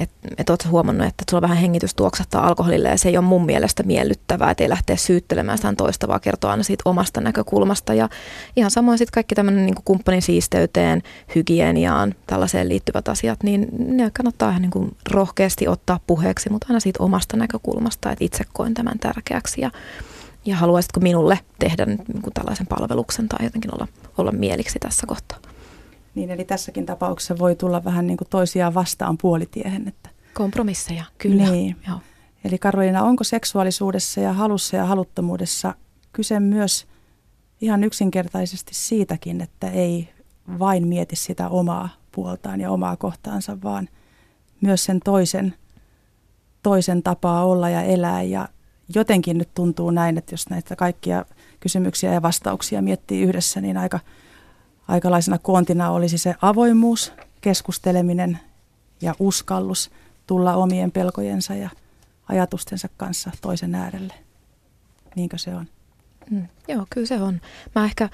[0.02, 3.46] että et oletko huomannut, että sulla vähän hengitys tuoksattaa alkoholille ja se ei ole mun
[3.46, 7.94] mielestä miellyttävää, että ei lähteä syyttelemään sitä toista, vaan kertoa aina siitä omasta näkökulmasta.
[7.94, 8.10] Ja
[8.56, 11.02] ihan samoin sitten kaikki tämmöinen niin kumppanin siisteyteen,
[11.36, 16.80] hygieniaan, tällaiseen liittyvät asiat, niin ne kannattaa ihan niin kuin rohkeasti ottaa puheeksi, mutta aina
[16.80, 19.72] siitä omasta näkökulmasta, että itse koen tämän tärkeäksi ja,
[20.46, 23.88] ja haluaisitko minulle tehdä niin kuin tällaisen palveluksen tai jotenkin olla,
[24.18, 25.51] olla mieliksi tässä kohtaa.
[26.16, 29.88] Niin, eli tässäkin tapauksessa voi tulla vähän niin kuin toisiaan vastaan puolitiehen.
[29.88, 30.10] Että...
[30.34, 31.52] Kompromisseja, kyllä.
[31.52, 31.76] Niin.
[31.88, 32.00] Joo.
[32.44, 35.76] Eli Karoliina, onko seksuaalisuudessa ja halussa ja haluttomuudessa
[36.14, 36.88] kyse myös
[37.62, 40.10] ihan yksinkertaisesti siitäkin, että ei
[40.60, 43.90] vain mieti sitä omaa puoltaan ja omaa kohtaansa, vaan
[44.62, 45.54] myös sen toisen,
[46.64, 48.24] toisen tapaa olla ja elää.
[48.24, 48.50] Ja
[48.96, 51.26] jotenkin nyt tuntuu näin, että jos näitä kaikkia
[51.60, 54.00] kysymyksiä ja vastauksia miettii yhdessä, niin aika–
[54.88, 58.40] aikalaisena koontina olisi se avoimuus, keskusteleminen
[59.02, 59.92] ja uskallus
[60.28, 61.70] tulla omien pelkojensa ja
[62.30, 64.14] ajatustensa kanssa toisen äärelle.
[65.16, 65.68] Niinkö se on?
[66.30, 67.42] Mm, joo, kyllä se on.
[67.76, 68.10] Mä ehkä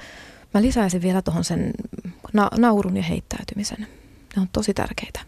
[0.54, 1.72] mä lisäisin vielä tuohon sen
[2.34, 3.88] na- naurun ja heittäytymisen.
[4.36, 5.20] Ne on tosi tärkeitä.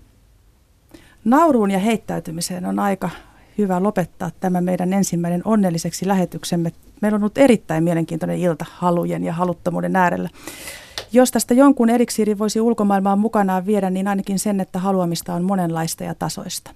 [1.25, 3.09] Nauruun ja heittäytymiseen on aika
[3.57, 6.71] hyvä lopettaa tämä meidän ensimmäinen onnelliseksi lähetyksemme.
[7.01, 10.29] Meillä on ollut erittäin mielenkiintoinen ilta halujen ja haluttomuuden äärellä.
[11.12, 16.03] Jos tästä jonkun eliksiiri voisi ulkomaailmaan mukanaan viedä, niin ainakin sen, että haluamista on monenlaista
[16.03, 16.72] ja tasoista.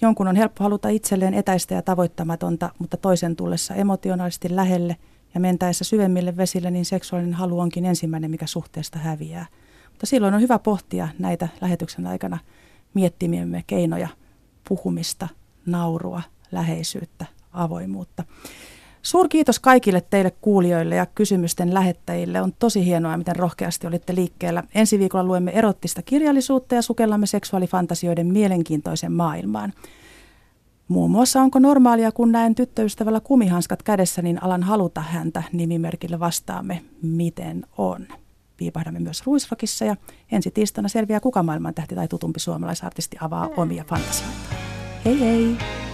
[0.00, 4.96] Jonkun on helppo haluta itselleen etäistä ja tavoittamatonta, mutta toisen tullessa emotionaalisesti lähelle
[5.34, 9.46] ja mentäessä syvemmille vesille, niin seksuaalinen halu onkin ensimmäinen, mikä suhteesta häviää.
[9.90, 12.38] Mutta silloin on hyvä pohtia näitä lähetyksen aikana
[12.94, 14.08] miettimiemme keinoja,
[14.68, 15.28] puhumista,
[15.66, 16.22] naurua,
[16.52, 18.24] läheisyyttä, avoimuutta.
[19.06, 22.40] Suurkiitos kaikille teille kuulijoille ja kysymysten lähettäjille.
[22.40, 24.62] On tosi hienoa, miten rohkeasti olitte liikkeellä.
[24.74, 29.72] Ensi viikolla luemme erottista kirjallisuutta ja sukellamme seksuaalifantasioiden mielenkiintoisen maailmaan.
[30.88, 36.82] Muun muassa onko normaalia, kun näen tyttöystävällä kumihanskat kädessä, niin alan haluta häntä nimimerkille vastaamme,
[37.02, 38.06] miten on.
[38.56, 39.96] Piipahdamme myös Ruisrokissa ja
[40.32, 44.54] ensi tiistaina selviää, kuka maailman tähti tai tutumpi suomalaisartisti avaa omia fantasioita.
[45.04, 45.85] Hei hei!